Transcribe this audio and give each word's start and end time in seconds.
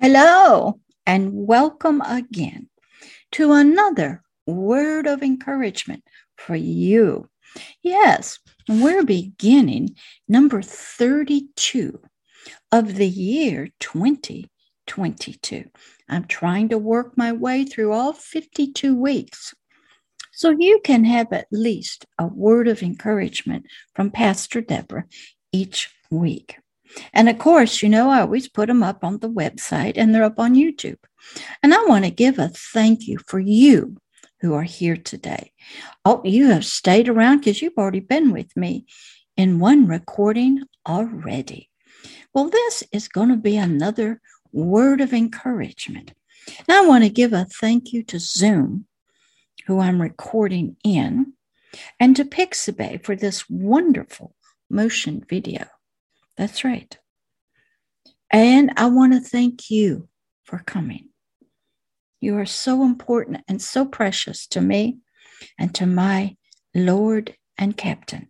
Hello, 0.00 0.80
and 1.06 1.30
welcome 1.32 2.00
again 2.00 2.68
to 3.32 3.52
another 3.52 4.22
word 4.46 5.06
of 5.06 5.22
encouragement 5.22 6.02
for 6.36 6.56
you. 6.56 7.28
Yes, 7.82 8.40
we're 8.68 9.04
beginning 9.04 9.94
number 10.26 10.60
32 10.62 12.00
of 12.72 12.96
the 12.96 13.06
year 13.06 13.68
2022. 13.78 15.64
I'm 16.08 16.24
trying 16.24 16.70
to 16.70 16.78
work 16.78 17.16
my 17.16 17.32
way 17.32 17.64
through 17.64 17.92
all 17.92 18.12
52 18.12 18.96
weeks. 18.96 19.54
So 20.32 20.50
you 20.58 20.80
can 20.82 21.04
have 21.04 21.32
at 21.32 21.46
least 21.52 22.06
a 22.18 22.26
word 22.26 22.66
of 22.66 22.82
encouragement 22.82 23.66
from 23.94 24.10
Pastor 24.10 24.62
Deborah 24.62 25.04
each 25.52 25.94
week. 26.10 26.56
And 27.12 27.28
of 27.28 27.38
course, 27.38 27.82
you 27.82 27.88
know, 27.88 28.10
I 28.10 28.20
always 28.20 28.48
put 28.48 28.66
them 28.66 28.82
up 28.82 29.04
on 29.04 29.18
the 29.18 29.30
website 29.30 29.94
and 29.96 30.14
they're 30.14 30.24
up 30.24 30.38
on 30.38 30.54
YouTube. 30.54 30.98
And 31.62 31.72
I 31.72 31.84
want 31.84 32.04
to 32.04 32.10
give 32.10 32.38
a 32.38 32.48
thank 32.48 33.06
you 33.06 33.18
for 33.26 33.38
you 33.38 33.96
who 34.40 34.54
are 34.54 34.64
here 34.64 34.96
today. 34.96 35.52
Oh, 36.04 36.20
you 36.24 36.48
have 36.48 36.64
stayed 36.64 37.08
around 37.08 37.38
because 37.38 37.62
you've 37.62 37.78
already 37.78 38.00
been 38.00 38.32
with 38.32 38.56
me 38.56 38.86
in 39.36 39.60
one 39.60 39.86
recording 39.86 40.62
already. 40.86 41.70
Well, 42.34 42.48
this 42.48 42.82
is 42.92 43.08
going 43.08 43.28
to 43.28 43.36
be 43.36 43.56
another 43.56 44.20
word 44.52 45.00
of 45.00 45.12
encouragement. 45.12 46.12
Now, 46.68 46.82
I 46.82 46.86
want 46.86 47.04
to 47.04 47.10
give 47.10 47.32
a 47.32 47.44
thank 47.44 47.92
you 47.92 48.02
to 48.04 48.18
Zoom, 48.18 48.86
who 49.66 49.78
I'm 49.78 50.02
recording 50.02 50.76
in, 50.82 51.34
and 52.00 52.16
to 52.16 52.24
Pixabay 52.24 53.04
for 53.04 53.14
this 53.14 53.48
wonderful 53.48 54.34
motion 54.68 55.24
video. 55.28 55.66
That's 56.36 56.64
right. 56.64 56.98
And 58.30 58.72
I 58.76 58.86
want 58.86 59.12
to 59.12 59.20
thank 59.20 59.70
you 59.70 60.08
for 60.44 60.58
coming. 60.58 61.08
You 62.20 62.36
are 62.38 62.46
so 62.46 62.84
important 62.84 63.42
and 63.48 63.60
so 63.60 63.84
precious 63.84 64.46
to 64.48 64.60
me 64.60 64.98
and 65.58 65.74
to 65.74 65.86
my 65.86 66.36
Lord 66.74 67.34
and 67.58 67.76
Captain. 67.76 68.28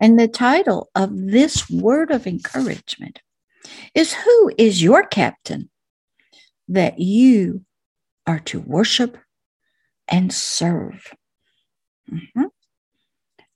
And 0.00 0.18
the 0.18 0.28
title 0.28 0.90
of 0.94 1.10
this 1.12 1.70
word 1.70 2.10
of 2.10 2.26
encouragement 2.26 3.20
is 3.94 4.12
Who 4.12 4.52
is 4.58 4.82
your 4.82 5.04
captain 5.04 5.70
that 6.68 6.98
you 6.98 7.64
are 8.26 8.40
to 8.40 8.60
worship 8.60 9.16
and 10.08 10.32
serve? 10.32 11.14
Mm-hmm. 12.10 12.44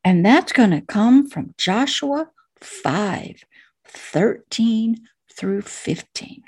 And 0.05 0.25
that's 0.25 0.53
going 0.53 0.71
to 0.71 0.81
come 0.81 1.29
from 1.29 1.55
Joshua 1.59 2.31
5 2.61 3.45
13 3.91 4.97
through 5.37 5.63
15. 5.63 6.43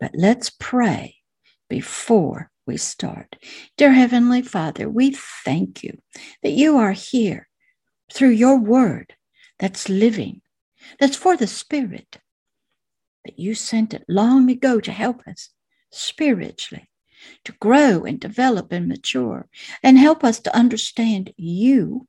But 0.00 0.12
let's 0.14 0.50
pray 0.50 1.16
before 1.68 2.50
we 2.66 2.76
start. 2.76 3.36
Dear 3.76 3.92
Heavenly 3.92 4.42
Father, 4.42 4.88
we 4.88 5.12
thank 5.44 5.82
you 5.82 5.98
that 6.42 6.50
you 6.50 6.76
are 6.76 6.92
here 6.92 7.48
through 8.12 8.30
your 8.30 8.58
word 8.58 9.14
that's 9.58 9.88
living, 9.88 10.42
that's 10.98 11.16
for 11.16 11.36
the 11.36 11.46
Spirit, 11.46 12.18
that 13.24 13.38
you 13.38 13.54
sent 13.54 13.94
it 13.94 14.04
long 14.08 14.50
ago 14.50 14.80
to 14.80 14.92
help 14.92 15.26
us 15.26 15.50
spiritually, 15.90 16.88
to 17.44 17.52
grow 17.52 18.04
and 18.04 18.18
develop 18.20 18.72
and 18.72 18.88
mature, 18.88 19.48
and 19.82 19.98
help 19.98 20.24
us 20.24 20.40
to 20.40 20.56
understand 20.56 21.32
you 21.36 22.06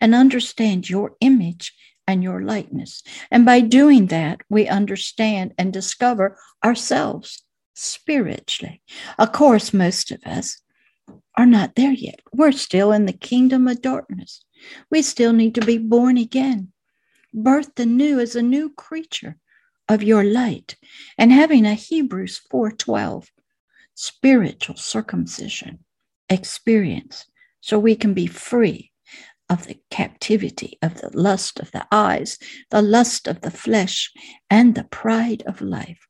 and 0.00 0.14
understand 0.14 0.88
your 0.88 1.16
image 1.20 1.74
and 2.06 2.22
your 2.22 2.42
likeness. 2.42 3.02
And 3.30 3.44
by 3.44 3.60
doing 3.60 4.06
that, 4.06 4.40
we 4.48 4.68
understand 4.68 5.54
and 5.58 5.72
discover 5.72 6.36
ourselves 6.64 7.42
spiritually. 7.74 8.82
Of 9.18 9.32
course, 9.32 9.72
most 9.72 10.10
of 10.10 10.22
us 10.24 10.60
are 11.36 11.46
not 11.46 11.74
there 11.74 11.92
yet. 11.92 12.20
We're 12.32 12.52
still 12.52 12.92
in 12.92 13.06
the 13.06 13.12
kingdom 13.12 13.66
of 13.68 13.82
darkness. 13.82 14.44
We 14.90 15.02
still 15.02 15.32
need 15.32 15.54
to 15.56 15.64
be 15.64 15.78
born 15.78 16.18
again, 16.18 16.72
birthed 17.34 17.80
anew 17.80 18.20
as 18.20 18.36
a 18.36 18.42
new 18.42 18.70
creature 18.70 19.38
of 19.88 20.02
your 20.02 20.24
light, 20.24 20.76
and 21.18 21.32
having 21.32 21.66
a 21.66 21.74
Hebrews 21.74 22.40
4:12 22.50 23.30
spiritual 23.94 24.76
circumcision 24.76 25.84
experience 26.28 27.26
so 27.60 27.78
we 27.78 27.94
can 27.96 28.14
be 28.14 28.26
free 28.26 28.91
of 29.52 29.66
the 29.66 29.78
captivity 29.90 30.78
of 30.80 31.02
the 31.02 31.10
lust 31.12 31.60
of 31.60 31.70
the 31.72 31.86
eyes, 31.92 32.38
the 32.70 32.80
lust 32.80 33.28
of 33.28 33.42
the 33.42 33.50
flesh, 33.50 34.10
and 34.48 34.74
the 34.74 34.84
pride 34.84 35.42
of 35.46 35.60
life. 35.60 36.06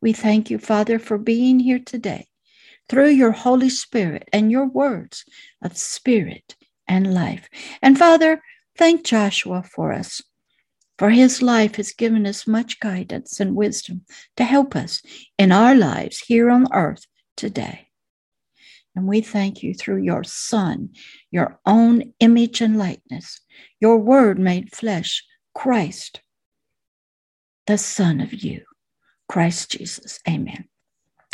We 0.00 0.14
thank 0.14 0.48
you, 0.48 0.58
Father, 0.58 0.98
for 0.98 1.18
being 1.18 1.60
here 1.60 1.78
today 1.78 2.28
through 2.88 3.10
your 3.10 3.32
Holy 3.32 3.68
Spirit 3.68 4.26
and 4.32 4.50
your 4.50 4.66
words 4.66 5.26
of 5.60 5.76
spirit 5.76 6.56
and 6.88 7.12
life. 7.12 7.50
And 7.82 7.98
Father, 7.98 8.40
thank 8.78 9.04
Joshua 9.04 9.62
for 9.62 9.92
us, 9.92 10.22
for 10.96 11.10
his 11.10 11.42
life 11.42 11.74
has 11.74 11.92
given 11.92 12.26
us 12.26 12.46
much 12.46 12.80
guidance 12.80 13.40
and 13.40 13.54
wisdom 13.54 14.06
to 14.38 14.44
help 14.44 14.74
us 14.74 15.02
in 15.36 15.52
our 15.52 15.74
lives 15.74 16.20
here 16.20 16.48
on 16.48 16.66
earth 16.72 17.04
today. 17.36 17.89
And 18.96 19.06
we 19.06 19.20
thank 19.20 19.62
you 19.62 19.72
through 19.74 20.02
your 20.02 20.24
Son, 20.24 20.90
your 21.30 21.60
own 21.64 22.12
image 22.20 22.60
and 22.60 22.76
likeness, 22.76 23.40
your 23.80 23.98
word 23.98 24.38
made 24.38 24.74
flesh, 24.74 25.24
Christ, 25.54 26.20
the 27.66 27.78
Son 27.78 28.20
of 28.20 28.32
you, 28.32 28.62
Christ 29.28 29.70
Jesus. 29.70 30.18
Amen. 30.28 30.64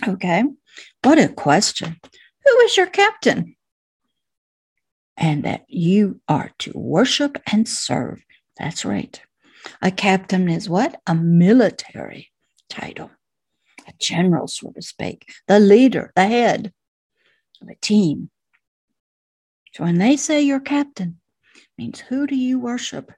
Okay. 0.06 0.44
What 1.02 1.18
a 1.18 1.28
question. 1.28 1.96
Who 2.44 2.58
is 2.60 2.76
your 2.76 2.86
captain? 2.86 3.56
And 5.16 5.44
that 5.44 5.64
you 5.68 6.20
are 6.28 6.50
to 6.58 6.72
worship 6.74 7.38
and 7.50 7.66
serve. 7.66 8.22
That's 8.58 8.84
right. 8.84 9.20
A 9.80 9.90
captain 9.90 10.48
is 10.50 10.68
what? 10.68 11.00
A 11.06 11.14
military 11.14 12.30
title, 12.68 13.10
a 13.88 13.92
general, 13.98 14.46
so 14.46 14.70
to 14.72 14.82
speak, 14.82 15.32
the 15.48 15.58
leader, 15.58 16.12
the 16.14 16.26
head 16.26 16.72
of 17.62 17.68
a 17.68 17.74
team. 17.76 18.30
So 19.72 19.84
when 19.84 19.98
they 19.98 20.16
say 20.16 20.42
you're 20.42 20.60
captain, 20.60 21.18
means 21.76 22.00
who 22.00 22.26
do 22.26 22.34
you 22.34 22.58
worship? 22.58 23.12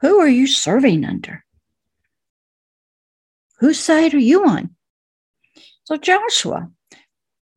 Who 0.00 0.18
are 0.18 0.28
you 0.28 0.46
serving 0.46 1.04
under? 1.04 1.44
Whose 3.58 3.78
side 3.78 4.14
are 4.14 4.18
you 4.18 4.46
on? 4.46 4.70
So 5.84 5.96
Joshua, 5.96 6.70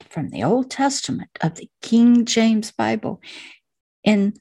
from 0.10 0.30
the 0.30 0.44
Old 0.44 0.70
Testament 0.70 1.30
of 1.42 1.56
the 1.56 1.70
King 1.82 2.26
James 2.26 2.72
Bible, 2.72 3.22
in 4.04 4.34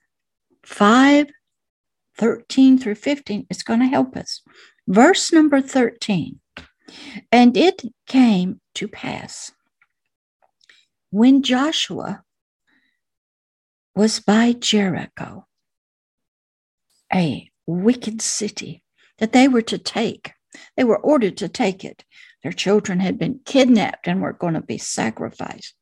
5 0.65 1.29
13 2.19 2.79
through 2.79 2.95
15, 2.95 3.47
is 3.49 3.63
going 3.63 3.81
to 3.81 3.87
help 3.87 4.17
us. 4.17 4.43
Verse 4.87 5.33
number 5.33 5.61
13. 5.61 6.39
And 7.31 7.57
it 7.57 7.83
came 8.07 8.61
to 8.75 8.89
pass 8.89 9.53
when 11.13 11.43
Joshua 11.43 12.23
was 13.95 14.19
by 14.19 14.55
Jericho, 14.55 15.47
a 17.13 17.51
wicked 17.67 18.23
city 18.23 18.83
that 19.19 19.33
they 19.33 19.47
were 19.47 19.63
to 19.63 19.77
take. 19.77 20.33
They 20.75 20.85
were 20.85 20.99
ordered 20.99 21.37
to 21.37 21.51
take 21.51 21.85
it. 21.85 22.05
Their 22.43 22.53
children 22.53 23.01
had 23.01 23.19
been 23.19 23.41
kidnapped 23.45 24.09
and 24.09 24.23
were 24.23 24.33
going 24.33 24.55
to 24.55 24.63
be 24.63 24.79
sacrificed. 24.79 25.75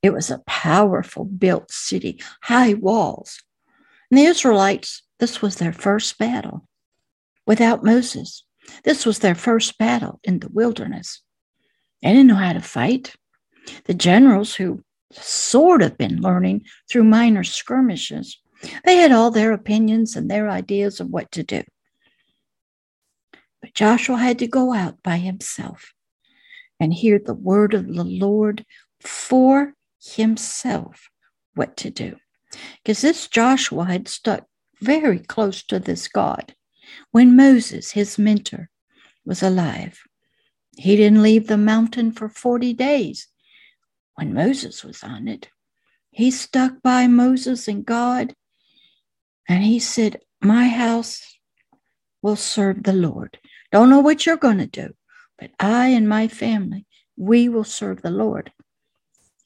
It 0.00 0.12
was 0.12 0.30
a 0.30 0.42
powerful 0.46 1.24
built 1.24 1.72
city, 1.72 2.22
high 2.42 2.74
walls. 2.74 3.42
And 4.12 4.18
the 4.18 4.26
Israelites, 4.26 5.02
this 5.18 5.42
was 5.42 5.56
their 5.56 5.72
first 5.72 6.18
battle 6.18 6.68
without 7.48 7.82
Moses. 7.82 8.44
This 8.84 9.04
was 9.04 9.18
their 9.18 9.34
first 9.34 9.76
battle 9.76 10.20
in 10.22 10.38
the 10.38 10.48
wilderness. 10.48 11.20
They 12.00 12.10
didn't 12.10 12.28
know 12.28 12.36
how 12.36 12.52
to 12.52 12.60
fight. 12.60 13.16
The 13.84 13.94
generals 13.94 14.54
who 14.54 14.82
sort 15.12 15.82
of 15.82 15.98
been 15.98 16.20
learning 16.20 16.64
through 16.90 17.04
minor 17.04 17.44
skirmishes, 17.44 18.40
they 18.84 18.96
had 18.96 19.12
all 19.12 19.30
their 19.30 19.52
opinions 19.52 20.16
and 20.16 20.30
their 20.30 20.48
ideas 20.48 21.00
of 21.00 21.08
what 21.08 21.30
to 21.32 21.42
do. 21.42 21.62
But 23.60 23.74
Joshua 23.74 24.16
had 24.16 24.38
to 24.40 24.46
go 24.46 24.72
out 24.72 25.02
by 25.02 25.18
himself 25.18 25.92
and 26.80 26.92
hear 26.92 27.18
the 27.18 27.34
word 27.34 27.74
of 27.74 27.86
the 27.86 28.04
Lord 28.04 28.64
for 29.00 29.74
himself 30.02 31.10
what 31.54 31.76
to 31.78 31.90
do. 31.90 32.16
Because 32.82 33.00
this 33.00 33.28
Joshua 33.28 33.84
had 33.84 34.08
stuck 34.08 34.46
very 34.80 35.20
close 35.20 35.62
to 35.64 35.78
this 35.78 36.08
God 36.08 36.54
when 37.12 37.36
Moses, 37.36 37.92
his 37.92 38.18
mentor, 38.18 38.68
was 39.24 39.42
alive. 39.42 40.00
He 40.76 40.96
didn't 40.96 41.22
leave 41.22 41.46
the 41.46 41.56
mountain 41.56 42.10
for 42.10 42.28
40 42.28 42.74
days 42.74 43.28
when 44.14 44.34
Moses 44.34 44.84
was 44.84 45.02
on 45.02 45.28
it. 45.28 45.48
He 46.10 46.30
stuck 46.30 46.82
by 46.82 47.06
Moses 47.06 47.68
and 47.68 47.84
God, 47.84 48.34
and 49.48 49.64
he 49.64 49.78
said, 49.78 50.20
My 50.40 50.68
house 50.68 51.38
will 52.20 52.36
serve 52.36 52.82
the 52.82 52.92
Lord. 52.92 53.38
Don't 53.70 53.90
know 53.90 54.00
what 54.00 54.26
you're 54.26 54.36
going 54.36 54.58
to 54.58 54.66
do, 54.66 54.94
but 55.38 55.50
I 55.58 55.88
and 55.88 56.08
my 56.08 56.28
family 56.28 56.86
we 57.16 57.48
will 57.48 57.64
serve 57.64 58.02
the 58.02 58.10
Lord. 58.10 58.52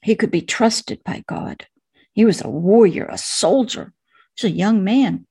He 0.01 0.15
could 0.15 0.31
be 0.31 0.41
trusted 0.41 1.03
by 1.03 1.23
God. 1.27 1.67
He 2.13 2.25
was 2.25 2.43
a 2.43 2.49
warrior, 2.49 3.05
a 3.05 3.17
soldier. 3.17 3.93
He 4.35 4.47
was 4.47 4.51
a 4.51 4.55
young 4.55 4.83
man. 4.83 5.25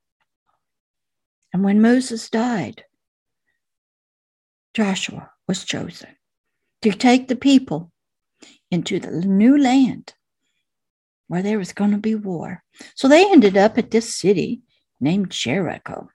And 1.53 1.65
when 1.65 1.81
Moses 1.81 2.29
died, 2.29 2.85
Joshua 4.75 5.31
was 5.49 5.65
chosen 5.65 6.17
to 6.83 6.93
take 6.93 7.29
the 7.29 7.37
people 7.37 7.91
into 8.71 8.99
the 8.99 9.11
new 9.11 9.59
land 9.59 10.15
where 11.29 11.43
there 11.43 11.59
was 11.59 11.73
going 11.73 11.91
to 11.91 11.99
be 11.99 12.15
war. 12.15 12.63
So 12.95 13.09
they 13.09 13.31
ended 13.31 13.57
up 13.57 13.79
at 13.79 13.91
this 13.91 14.15
city 14.15 14.63
named 15.01 15.31
Jericho, 15.31 16.09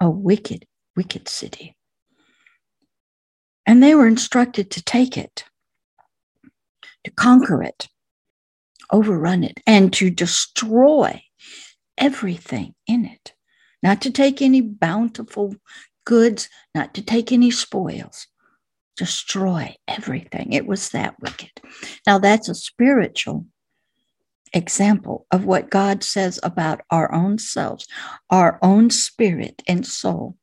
a 0.00 0.10
wicked, 0.10 0.66
wicked 0.96 1.28
city. 1.28 1.76
And 3.64 3.82
they 3.82 3.94
were 3.94 4.06
instructed 4.06 4.70
to 4.72 4.84
take 4.84 5.16
it, 5.16 5.44
to 7.04 7.10
conquer 7.10 7.62
it, 7.62 7.88
overrun 8.92 9.42
it, 9.42 9.60
and 9.66 9.92
to 9.94 10.10
destroy 10.10 11.22
everything 11.98 12.74
in 12.86 13.04
it. 13.04 13.32
Not 13.82 14.00
to 14.02 14.10
take 14.10 14.40
any 14.40 14.60
bountiful 14.60 15.56
goods, 16.04 16.48
not 16.74 16.94
to 16.94 17.02
take 17.02 17.32
any 17.32 17.50
spoils, 17.50 18.26
destroy 18.96 19.74
everything. 19.86 20.52
It 20.52 20.66
was 20.66 20.90
that 20.90 21.14
wicked. 21.20 21.50
Now, 22.06 22.18
that's 22.18 22.48
a 22.48 22.54
spiritual 22.54 23.46
example 24.52 25.26
of 25.30 25.44
what 25.44 25.70
God 25.70 26.02
says 26.02 26.40
about 26.42 26.80
our 26.90 27.12
own 27.12 27.38
selves, 27.38 27.86
our 28.30 28.58
own 28.62 28.90
spirit 28.90 29.62
and 29.68 29.86
soul 29.86 30.36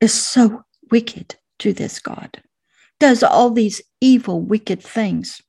is 0.00 0.14
so 0.14 0.62
wicked 0.90 1.36
to 1.58 1.72
this 1.72 1.98
God, 2.00 2.42
does 2.98 3.22
all 3.22 3.50
these 3.50 3.82
evil, 4.00 4.40
wicked 4.40 4.82
things 4.82 5.42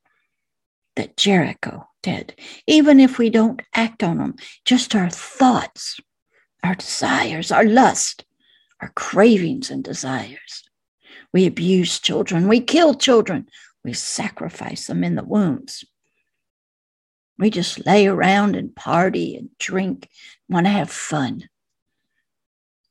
that 0.95 1.17
Jericho 1.17 1.87
did. 2.03 2.35
Even 2.67 2.99
if 2.99 3.17
we 3.17 3.29
don't 3.29 3.61
act 3.75 4.03
on 4.03 4.17
them, 4.17 4.35
just 4.65 4.95
our 4.95 5.09
thoughts, 5.09 5.99
our 6.63 6.75
desires, 6.75 7.51
our 7.51 7.63
lust, 7.63 8.25
our 8.81 8.91
cravings 8.95 9.69
and 9.69 9.83
desires. 9.83 10.63
We 11.33 11.45
abuse 11.45 11.99
children, 11.99 12.47
we 12.47 12.59
kill 12.59 12.93
children, 12.93 13.47
we 13.83 13.93
sacrifice 13.93 14.87
them 14.87 15.03
in 15.03 15.15
the 15.15 15.23
wombs. 15.23 15.85
We 17.39 17.49
just 17.49 17.85
lay 17.85 18.05
around 18.05 18.55
and 18.55 18.75
party 18.75 19.35
and 19.35 19.49
drink, 19.57 20.07
want 20.49 20.65
to 20.65 20.71
have 20.71 20.91
fun. 20.91 21.49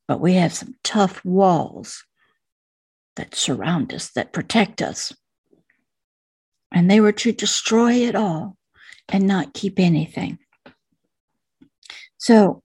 But 0.07 0.19
we 0.19 0.33
have 0.33 0.53
some 0.53 0.75
tough 0.83 1.23
walls 1.23 2.03
that 3.15 3.35
surround 3.35 3.93
us, 3.93 4.09
that 4.11 4.33
protect 4.33 4.81
us. 4.81 5.13
And 6.71 6.89
they 6.89 6.99
were 6.99 7.11
to 7.13 7.31
destroy 7.31 7.93
it 7.93 8.15
all 8.15 8.57
and 9.07 9.27
not 9.27 9.53
keep 9.53 9.79
anything. 9.79 10.39
So 12.17 12.63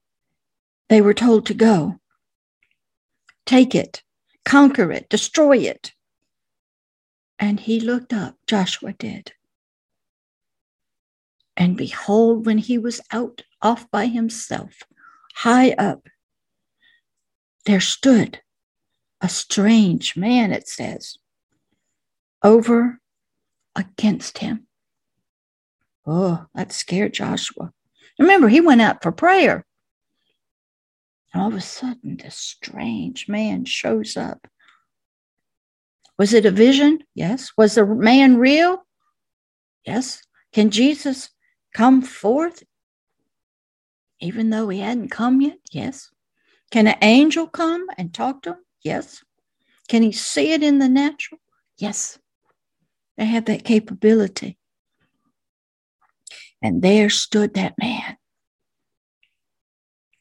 they 0.89 1.01
were 1.01 1.15
told 1.15 1.47
to 1.47 1.55
go, 1.55 1.97
take 3.45 3.75
it, 3.75 4.03
conquer 4.47 4.91
it, 4.93 5.11
destroy 5.11 5.59
it. 5.59 5.93
And 7.39 7.61
he 7.61 7.81
looked 7.81 8.15
up, 8.15 8.37
Joshua 8.47 8.95
did. 8.95 9.33
And 11.57 11.77
behold, 11.77 12.47
when 12.47 12.59
he 12.59 12.79
was 12.79 13.01
out 13.13 13.43
off 13.61 13.91
by 13.91 14.07
himself, 14.07 14.83
high 15.35 15.73
up, 15.73 16.09
there 17.67 17.81
stood 17.81 18.41
a 19.21 19.29
strange 19.29 20.17
man, 20.17 20.53
it 20.53 20.69
says, 20.69 21.19
over 22.43 23.01
against 23.75 24.39
him. 24.39 24.67
Oh, 26.07 26.47
that 26.55 26.73
scared 26.73 27.15
Joshua. 27.15 27.73
Remember, 28.19 28.49
he 28.49 28.61
went 28.61 28.81
out 28.81 29.03
for 29.03 29.11
prayer. 29.11 29.67
And 31.37 31.43
all 31.43 31.51
of 31.51 31.55
a 31.55 31.61
sudden, 31.61 32.17
this 32.17 32.35
strange 32.35 33.29
man 33.29 33.67
shows 33.67 34.17
up. 34.17 34.49
Was 36.19 36.33
it 36.33 36.47
a 36.47 36.51
vision? 36.51 37.01
Yes. 37.15 37.53
Was 37.59 37.75
the 37.75 37.85
man 37.85 38.39
real? 38.39 38.87
Yes. 39.85 40.23
Can 40.55 40.71
Jesus 40.71 41.29
come 41.75 42.01
forth 42.01 42.63
even 44.19 44.49
though 44.49 44.71
he 44.71 44.79
hadn't 44.79 45.11
come 45.11 45.43
yet? 45.43 45.59
Yes. 45.71 46.09
Can 46.71 46.87
an 46.87 46.97
angel 47.03 47.47
come 47.47 47.85
and 47.99 48.15
talk 48.15 48.41
to 48.45 48.53
him? 48.53 48.65
Yes. 48.83 49.23
Can 49.89 50.03
he 50.03 50.13
see 50.13 50.55
it 50.55 50.63
in 50.63 50.79
the 50.79 50.89
natural? 50.89 51.39
Yes. 51.77 52.19
They 53.19 53.27
have 53.27 53.45
that 53.45 53.63
capability. 53.63 54.57
And 56.63 56.81
there 56.81 57.11
stood 57.11 57.53
that 57.53 57.75
man 57.79 58.16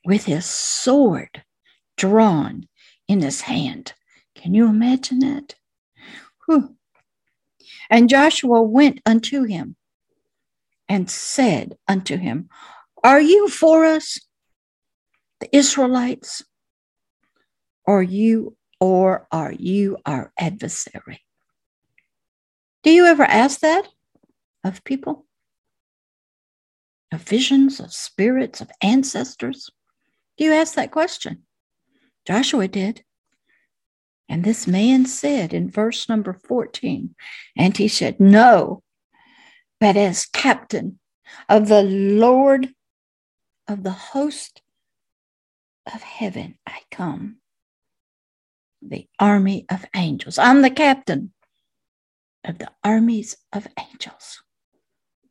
with 0.06 0.26
his 0.26 0.46
sword 0.46 1.44
drawn 1.98 2.68
in 3.08 3.22
his 3.22 3.42
hand. 3.42 3.94
Can 4.36 4.54
you 4.54 4.68
imagine 4.68 5.20
that? 5.20 5.56
Whew. 6.46 6.76
And 7.90 8.10
Joshua 8.10 8.62
went 8.62 9.02
unto 9.06 9.44
him 9.44 9.76
and 10.88 11.10
said 11.10 11.78
unto 11.88 12.18
him, 12.18 12.50
Are 13.04 13.22
you 13.22 13.50
for 13.50 13.86
us, 13.86 14.20
the 15.40 15.56
Israelites, 15.56 16.44
or 17.86 18.02
you 18.04 18.56
or 18.80 19.28
are 19.32 19.52
you 19.52 19.98
our 20.06 20.32
adversary? 20.38 21.22
Do 22.84 22.92
you 22.92 23.06
ever 23.06 23.24
ask 23.24 23.62
that 23.62 23.88
of 24.64 24.84
people? 24.84 25.26
Of 27.12 27.22
visions, 27.22 27.80
of 27.80 27.94
spirits, 27.94 28.62
of 28.62 28.70
ancestors? 28.82 29.70
Do 30.38 30.44
you 30.44 30.54
ask 30.54 30.76
that 30.76 30.92
question? 30.92 31.44
Joshua 32.26 32.68
did. 32.68 33.04
And 34.28 34.44
this 34.44 34.66
man 34.66 35.06
said 35.06 35.54
in 35.54 35.70
verse 35.70 36.10
number 36.10 36.34
14, 36.34 37.16
and 37.56 37.78
he 37.78 37.88
said, 37.88 38.20
No, 38.20 38.82
but 39.80 39.96
as 39.96 40.26
captain 40.26 41.00
of 41.48 41.68
the 41.68 41.84
Lord 41.84 42.74
of 43.68 43.84
the 43.84 43.92
host 43.92 44.62
of 45.94 46.02
heaven, 46.02 46.58
I 46.66 46.80
come. 46.92 47.38
The 48.82 49.08
army 49.20 49.66
of 49.70 49.86
angels. 49.96 50.38
I'm 50.38 50.62
the 50.62 50.70
captain 50.70 51.34
of 52.44 52.58
the 52.58 52.72
armies 52.84 53.38
of 53.54 53.68
angels. 53.80 54.44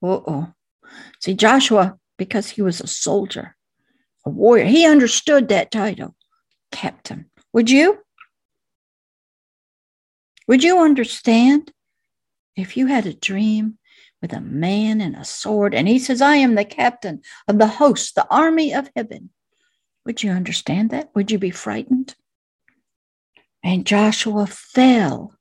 Uh 0.03 0.21
oh. 0.27 0.53
See, 1.21 1.35
Joshua, 1.35 1.99
because 2.17 2.51
he 2.51 2.63
was 2.63 2.81
a 2.81 2.87
soldier, 2.87 3.57
a 4.27 4.31
warrior, 4.31 4.65
he 4.65 4.87
understood 4.87 5.49
that 5.49 5.71
title, 5.71 6.15
captain. 6.73 7.31
Would 7.53 7.71
you? 7.71 7.99
Would 10.47 10.63
you 10.63 10.81
understand 10.81 11.73
if 12.57 12.77
you 12.77 12.87
had 12.87 13.07
a 13.07 13.15
dream 13.15 13.79
with 14.21 14.33
a 14.33 14.41
man 14.41 15.01
and 15.01 15.17
a 15.17 15.25
sword 15.25 15.75
and 15.75 15.89
he 15.89 15.99
says, 15.99 16.21
I 16.21 16.37
am 16.37 16.55
the 16.55 16.65
captain 16.65 17.23
of 17.49 17.59
the 17.59 17.67
host, 17.67 18.15
the 18.15 18.27
army 18.31 18.75
of 18.75 18.91
heaven? 18.97 19.31
Would 20.05 20.23
you 20.23 20.31
understand 20.31 20.91
that? 20.91 21.11
Would 21.15 21.31
you 21.31 21.39
be 21.39 21.51
frightened? 21.51 22.15
And 23.63 23.87
Joshua 23.87 24.47
fell 24.47 25.35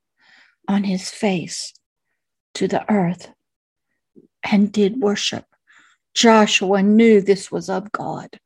on 0.68 0.86
his 0.86 1.10
face 1.10 1.74
to 2.54 2.68
the 2.68 2.90
earth 2.92 3.32
and 4.44 4.72
did 4.72 5.02
worship. 5.02 5.46
Joshua 6.14 6.82
knew 6.82 7.22
this 7.22 7.52
was 7.52 7.70
of 7.70 7.92
God. 7.92 8.40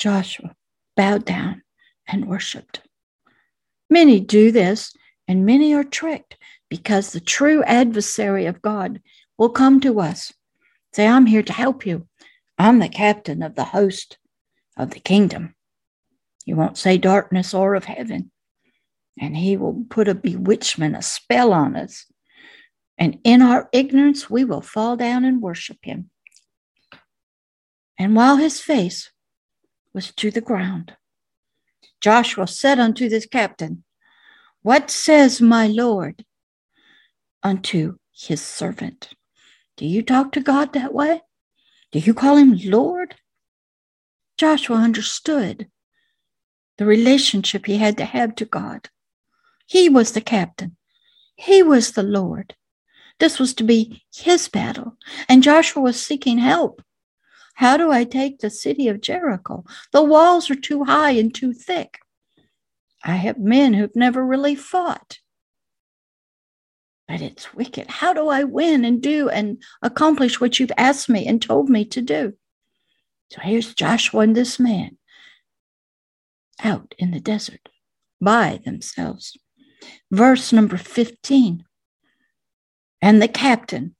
Joshua 0.00 0.56
bowed 0.96 1.24
down 1.24 1.62
and 2.08 2.26
worshiped. 2.26 2.80
Many 3.88 4.18
do 4.18 4.50
this, 4.50 4.92
and 5.28 5.46
many 5.46 5.74
are 5.74 5.84
tricked 5.84 6.36
because 6.68 7.12
the 7.12 7.20
true 7.20 7.62
adversary 7.64 8.46
of 8.46 8.62
God 8.62 9.00
will 9.38 9.50
come 9.50 9.80
to 9.80 10.00
us. 10.00 10.32
Say, 10.94 11.06
I'm 11.06 11.26
here 11.26 11.42
to 11.42 11.52
help 11.52 11.86
you. 11.86 12.08
I'm 12.58 12.78
the 12.78 12.88
captain 12.88 13.42
of 13.42 13.54
the 13.54 13.64
host 13.64 14.18
of 14.76 14.90
the 14.90 15.00
kingdom. 15.00 15.54
He 16.44 16.54
won't 16.54 16.78
say 16.78 16.98
darkness 16.98 17.54
or 17.54 17.74
of 17.74 17.84
heaven. 17.84 18.30
And 19.20 19.36
he 19.36 19.56
will 19.56 19.84
put 19.90 20.08
a 20.08 20.14
bewitchment, 20.14 20.96
a 20.96 21.02
spell 21.02 21.52
on 21.52 21.76
us. 21.76 22.06
And 22.96 23.18
in 23.22 23.42
our 23.42 23.68
ignorance, 23.72 24.30
we 24.30 24.44
will 24.44 24.62
fall 24.62 24.96
down 24.96 25.24
and 25.24 25.42
worship 25.42 25.78
him. 25.82 26.10
And 27.98 28.16
while 28.16 28.36
his 28.36 28.60
face 28.60 29.10
was 29.92 30.12
to 30.12 30.30
the 30.30 30.40
ground, 30.40 30.96
Joshua 32.00 32.46
said 32.46 32.78
unto 32.78 33.08
this 33.08 33.26
captain, 33.26 33.84
What 34.62 34.90
says 34.90 35.40
my 35.40 35.66
Lord 35.66 36.24
unto 37.42 37.96
his 38.12 38.40
servant? 38.40 39.10
Do 39.76 39.86
you 39.86 40.02
talk 40.02 40.32
to 40.32 40.40
God 40.40 40.72
that 40.72 40.94
way? 40.94 41.22
Do 41.92 41.98
you 41.98 42.14
call 42.14 42.36
him 42.36 42.58
Lord? 42.64 43.16
Joshua 44.36 44.76
understood 44.76 45.68
the 46.78 46.86
relationship 46.86 47.66
he 47.66 47.76
had 47.76 47.98
to 47.98 48.04
have 48.04 48.34
to 48.36 48.44
God. 48.44 48.88
He 49.66 49.88
was 49.88 50.12
the 50.12 50.20
captain, 50.20 50.76
he 51.34 51.62
was 51.62 51.92
the 51.92 52.02
Lord. 52.02 52.54
This 53.18 53.38
was 53.38 53.52
to 53.54 53.64
be 53.64 54.02
his 54.14 54.48
battle, 54.48 54.96
and 55.28 55.42
Joshua 55.42 55.82
was 55.82 56.02
seeking 56.02 56.38
help. 56.38 56.82
How 57.60 57.76
do 57.76 57.92
I 57.92 58.04
take 58.04 58.38
the 58.38 58.48
city 58.48 58.88
of 58.88 59.02
Jericho? 59.02 59.66
The 59.92 60.02
walls 60.02 60.50
are 60.50 60.54
too 60.54 60.84
high 60.84 61.10
and 61.10 61.32
too 61.32 61.52
thick. 61.52 61.98
I 63.04 63.16
have 63.16 63.36
men 63.36 63.74
who've 63.74 63.94
never 63.94 64.24
really 64.24 64.54
fought. 64.54 65.18
But 67.06 67.20
it's 67.20 67.52
wicked. 67.52 67.86
How 67.90 68.14
do 68.14 68.28
I 68.28 68.44
win 68.44 68.86
and 68.86 69.02
do 69.02 69.28
and 69.28 69.62
accomplish 69.82 70.40
what 70.40 70.58
you've 70.58 70.72
asked 70.78 71.10
me 71.10 71.26
and 71.26 71.42
told 71.42 71.68
me 71.68 71.84
to 71.84 72.00
do? 72.00 72.32
So 73.30 73.42
here's 73.42 73.74
Joshua 73.74 74.20
and 74.20 74.34
this 74.34 74.58
man 74.58 74.96
out 76.62 76.94
in 76.96 77.10
the 77.10 77.20
desert 77.20 77.68
by 78.22 78.62
themselves. 78.64 79.36
Verse 80.10 80.50
number 80.50 80.78
15. 80.78 81.64
And 83.02 83.20
the 83.20 83.28
captain 83.28 83.96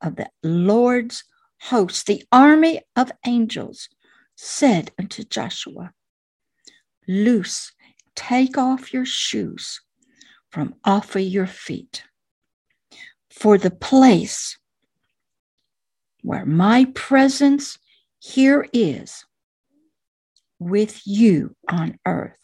of 0.00 0.16
the 0.16 0.28
Lord's 0.42 1.22
host, 1.62 2.06
the 2.06 2.24
army 2.32 2.80
of 2.96 3.12
angels, 3.26 3.88
said 4.36 4.90
unto 4.98 5.22
Joshua, 5.22 5.92
Loose, 7.06 7.72
take 8.14 8.58
off 8.58 8.92
your 8.92 9.06
shoes 9.06 9.80
from 10.50 10.74
off 10.84 11.14
of 11.14 11.22
your 11.22 11.46
feet. 11.46 12.04
For 13.30 13.58
the 13.58 13.70
place 13.70 14.58
where 16.22 16.44
my 16.44 16.86
presence 16.94 17.78
here 18.18 18.68
is 18.72 19.24
with 20.58 21.02
you 21.06 21.56
on 21.68 21.98
earth, 22.06 22.38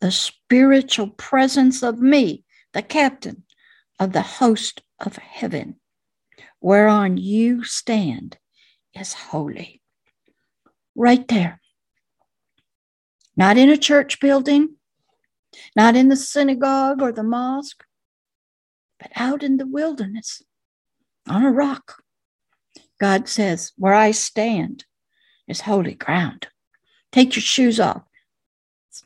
the 0.00 0.10
spiritual 0.10 1.10
presence 1.10 1.82
of 1.82 2.00
me, 2.00 2.44
the 2.72 2.82
captain 2.82 3.44
of 3.98 4.12
the 4.12 4.22
host 4.22 4.82
of 5.00 5.16
heaven, 5.16 5.80
whereon 6.60 7.16
you 7.16 7.64
stand, 7.64 8.38
is 8.94 9.12
holy. 9.12 9.82
Right 10.94 11.26
there. 11.28 11.60
Not 13.36 13.58
in 13.58 13.68
a 13.68 13.76
church 13.76 14.18
building, 14.20 14.76
not 15.74 15.94
in 15.96 16.08
the 16.08 16.16
synagogue 16.16 17.02
or 17.02 17.12
the 17.12 17.22
mosque, 17.22 17.84
but 18.98 19.10
out 19.14 19.42
in 19.42 19.58
the 19.58 19.66
wilderness 19.66 20.42
on 21.28 21.44
a 21.44 21.50
rock. 21.50 22.02
God 22.98 23.28
says, 23.28 23.72
Where 23.76 23.94
I 23.94 24.12
stand 24.12 24.86
is 25.46 25.62
holy 25.62 25.94
ground. 25.94 26.48
Take 27.12 27.36
your 27.36 27.42
shoes 27.42 27.78
off 27.78 28.02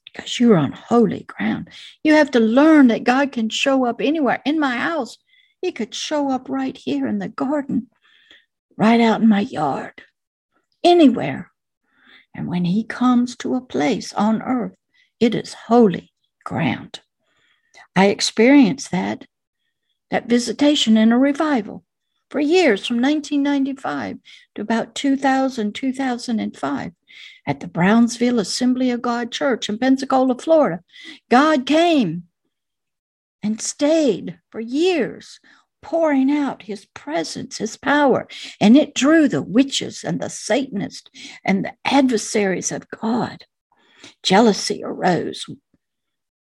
because 0.04 0.38
you're 0.38 0.56
on 0.56 0.72
holy 0.72 1.24
ground. 1.24 1.68
You 2.02 2.14
have 2.14 2.30
to 2.32 2.40
learn 2.40 2.88
that 2.88 3.04
God 3.04 3.32
can 3.32 3.48
show 3.48 3.84
up 3.84 4.00
anywhere. 4.00 4.42
In 4.44 4.58
my 4.58 4.76
house, 4.76 5.18
He 5.60 5.72
could 5.72 5.94
show 5.94 6.30
up 6.30 6.48
right 6.48 6.76
here 6.76 7.06
in 7.06 7.18
the 7.18 7.28
garden, 7.28 7.88
right 8.76 9.00
out 9.00 9.20
in 9.20 9.28
my 9.28 9.40
yard, 9.40 10.02
anywhere. 10.82 11.50
And 12.34 12.48
when 12.48 12.64
He 12.64 12.84
comes 12.84 13.36
to 13.36 13.54
a 13.54 13.60
place 13.60 14.12
on 14.14 14.42
earth, 14.42 14.74
it 15.18 15.34
is 15.34 15.54
holy 15.54 16.12
ground. 16.44 17.00
I 17.94 18.06
experienced 18.06 18.90
that, 18.90 19.26
that 20.10 20.28
visitation 20.28 20.96
in 20.96 21.12
a 21.12 21.18
revival 21.18 21.84
for 22.30 22.40
years 22.40 22.86
from 22.86 23.02
1995 23.02 24.18
to 24.54 24.62
about 24.62 24.94
2000, 24.94 25.74
2005 25.74 26.92
at 27.46 27.60
the 27.60 27.66
Brownsville 27.66 28.38
Assembly 28.38 28.90
of 28.90 29.02
God 29.02 29.32
Church 29.32 29.68
in 29.68 29.78
Pensacola, 29.78 30.38
Florida. 30.38 30.82
God 31.28 31.66
came 31.66 32.24
and 33.42 33.60
stayed 33.60 34.38
for 34.50 34.60
years, 34.60 35.40
pouring 35.82 36.30
out 36.30 36.62
his 36.62 36.86
presence, 36.94 37.58
his 37.58 37.76
power, 37.76 38.28
and 38.60 38.76
it 38.76 38.94
drew 38.94 39.28
the 39.28 39.42
witches 39.42 40.04
and 40.04 40.20
the 40.20 40.28
Satanists 40.28 41.10
and 41.44 41.64
the 41.64 41.72
adversaries 41.84 42.70
of 42.70 42.88
God. 42.90 43.44
Jealousy 44.22 44.82
arose. 44.84 45.46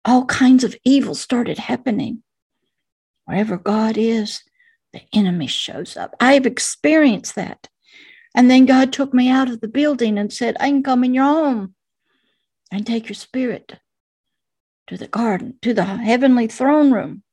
All 0.03 0.25
kinds 0.25 0.63
of 0.63 0.75
evil 0.83 1.15
started 1.15 1.57
happening. 1.57 2.23
Wherever 3.25 3.57
God 3.57 3.97
is, 3.97 4.41
the 4.93 5.01
enemy 5.13 5.47
shows 5.47 5.95
up. 5.95 6.15
I've 6.19 6.45
experienced 6.45 7.35
that. 7.35 7.69
And 8.35 8.49
then 8.49 8.65
God 8.65 8.91
took 8.91 9.13
me 9.13 9.29
out 9.29 9.49
of 9.49 9.61
the 9.61 9.67
building 9.67 10.17
and 10.17 10.31
said, 10.31 10.57
I 10.59 10.69
can 10.69 10.83
come 10.83 11.03
in 11.03 11.13
your 11.13 11.25
home 11.25 11.75
and 12.71 12.85
take 12.85 13.07
your 13.07 13.15
spirit 13.15 13.77
to 14.91 14.97
the 14.97 15.07
garden, 15.07 15.53
to 15.61 15.73
the 15.73 15.85
heavenly 15.85 16.47
throne 16.47 16.91
room. 16.91 17.23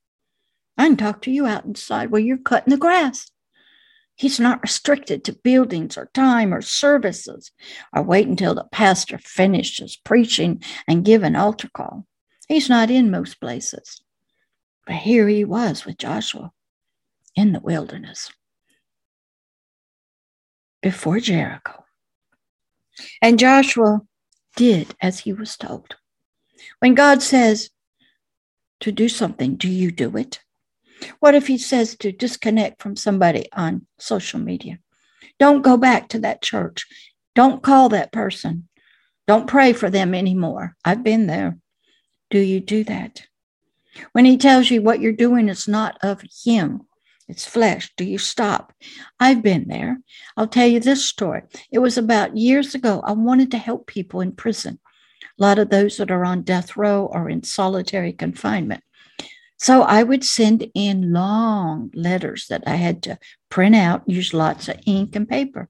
I 0.76 0.86
can 0.86 0.96
talk 0.96 1.22
to 1.22 1.30
you 1.32 1.44
out 1.44 1.64
inside 1.64 2.08
where 2.08 2.20
you're 2.20 2.38
cutting 2.38 2.70
the 2.70 2.76
grass. 2.76 3.32
He's 4.14 4.38
not 4.38 4.62
restricted 4.62 5.24
to 5.24 5.32
buildings 5.32 5.98
or 5.98 6.08
time 6.14 6.54
or 6.54 6.62
services 6.62 7.50
or 7.92 8.04
wait 8.04 8.28
until 8.28 8.54
the 8.54 8.68
pastor 8.70 9.18
finishes 9.18 9.96
preaching 9.96 10.62
and 10.86 11.04
give 11.04 11.24
an 11.24 11.34
altar 11.34 11.68
call. 11.74 12.06
He's 12.46 12.68
not 12.68 12.92
in 12.92 13.10
most 13.10 13.40
places. 13.40 14.02
But 14.86 14.96
here 14.96 15.26
he 15.26 15.44
was 15.44 15.84
with 15.84 15.98
Joshua 15.98 16.52
in 17.34 17.52
the 17.52 17.60
wilderness 17.60 18.30
before 20.80 21.18
Jericho. 21.18 21.84
And 23.20 23.36
Joshua 23.36 24.02
did 24.54 24.94
as 25.02 25.20
he 25.20 25.32
was 25.32 25.56
told. 25.56 25.96
When 26.80 26.94
God 26.94 27.22
says 27.22 27.70
to 28.80 28.92
do 28.92 29.08
something, 29.08 29.56
do 29.56 29.68
you 29.68 29.90
do 29.90 30.16
it? 30.16 30.40
What 31.20 31.34
if 31.34 31.46
he 31.46 31.58
says 31.58 31.96
to 31.96 32.12
disconnect 32.12 32.82
from 32.82 32.96
somebody 32.96 33.46
on 33.52 33.86
social 33.98 34.40
media? 34.40 34.78
Don't 35.38 35.62
go 35.62 35.76
back 35.76 36.08
to 36.08 36.18
that 36.20 36.42
church. 36.42 36.86
Don't 37.34 37.62
call 37.62 37.88
that 37.90 38.12
person. 38.12 38.68
Don't 39.26 39.46
pray 39.46 39.72
for 39.72 39.90
them 39.90 40.14
anymore. 40.14 40.76
I've 40.84 41.04
been 41.04 41.26
there. 41.26 41.58
Do 42.30 42.38
you 42.38 42.60
do 42.60 42.82
that? 42.84 43.22
When 44.12 44.24
he 44.24 44.36
tells 44.36 44.70
you 44.70 44.82
what 44.82 45.00
you're 45.00 45.12
doing 45.12 45.48
is 45.48 45.68
not 45.68 45.98
of 46.02 46.22
him, 46.44 46.82
it's 47.28 47.46
flesh. 47.46 47.92
Do 47.96 48.04
you 48.04 48.16
stop? 48.16 48.72
I've 49.20 49.42
been 49.42 49.68
there. 49.68 50.00
I'll 50.36 50.48
tell 50.48 50.66
you 50.66 50.80
this 50.80 51.04
story. 51.04 51.42
It 51.70 51.78
was 51.78 51.98
about 51.98 52.36
years 52.36 52.74
ago. 52.74 53.02
I 53.04 53.12
wanted 53.12 53.50
to 53.50 53.58
help 53.58 53.86
people 53.86 54.20
in 54.22 54.32
prison, 54.32 54.78
a 55.38 55.42
lot 55.42 55.58
of 55.58 55.70
those 55.70 55.96
that 55.96 56.10
are 56.10 56.24
on 56.24 56.42
death 56.42 56.76
row 56.76 57.08
are 57.12 57.28
in 57.28 57.42
solitary 57.42 58.12
confinement. 58.12 58.82
So 59.58 59.82
I 59.82 60.04
would 60.04 60.24
send 60.24 60.70
in 60.74 61.12
long 61.12 61.90
letters 61.92 62.46
that 62.48 62.62
I 62.66 62.76
had 62.76 63.02
to 63.04 63.18
print 63.50 63.74
out, 63.74 64.08
use 64.08 64.32
lots 64.32 64.68
of 64.68 64.76
ink 64.86 65.16
and 65.16 65.28
paper. 65.28 65.68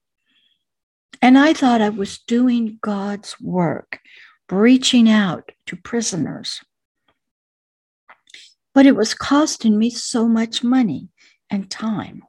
And 1.22 1.38
I 1.38 1.52
thought 1.52 1.80
I 1.80 1.88
was 1.88 2.18
doing 2.18 2.78
God's 2.82 3.40
work, 3.40 3.98
reaching 4.50 5.08
out 5.08 5.52
to 5.66 5.76
prisoners. 5.76 6.60
But 8.74 8.86
it 8.86 8.94
was 8.94 9.14
costing 9.14 9.78
me 9.78 9.90
so 9.90 10.28
much 10.28 10.62
money 10.62 11.08
and 11.50 11.70
time. 11.70 12.22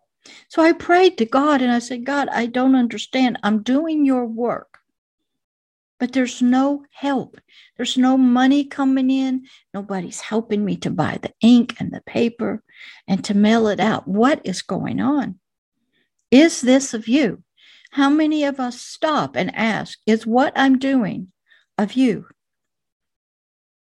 So 0.47 0.61
I 0.61 0.71
prayed 0.71 1.17
to 1.17 1.25
God 1.25 1.61
and 1.61 1.71
I 1.71 1.79
said, 1.79 2.05
God, 2.05 2.29
I 2.31 2.45
don't 2.45 2.75
understand. 2.75 3.37
I'm 3.43 3.63
doing 3.63 4.05
your 4.05 4.25
work, 4.25 4.68
but 5.99 6.13
there's 6.13 6.41
no 6.41 6.83
help. 6.91 7.39
There's 7.77 7.97
no 7.97 8.17
money 8.17 8.63
coming 8.63 9.11
in. 9.11 9.45
Nobody's 9.73 10.21
helping 10.21 10.63
me 10.63 10.77
to 10.77 10.89
buy 10.89 11.19
the 11.21 11.33
ink 11.41 11.75
and 11.79 11.91
the 11.91 12.01
paper 12.01 12.63
and 13.07 13.23
to 13.25 13.33
mail 13.33 13.67
it 13.67 13.79
out. 13.79 14.07
What 14.07 14.41
is 14.45 14.61
going 14.61 15.01
on? 15.01 15.39
Is 16.31 16.61
this 16.61 16.93
of 16.93 17.07
you? 17.07 17.43
How 17.91 18.09
many 18.09 18.43
of 18.43 18.59
us 18.59 18.79
stop 18.79 19.35
and 19.35 19.53
ask, 19.55 19.99
Is 20.05 20.25
what 20.25 20.53
I'm 20.55 20.79
doing 20.79 21.31
of 21.77 21.93
you? 21.93 22.27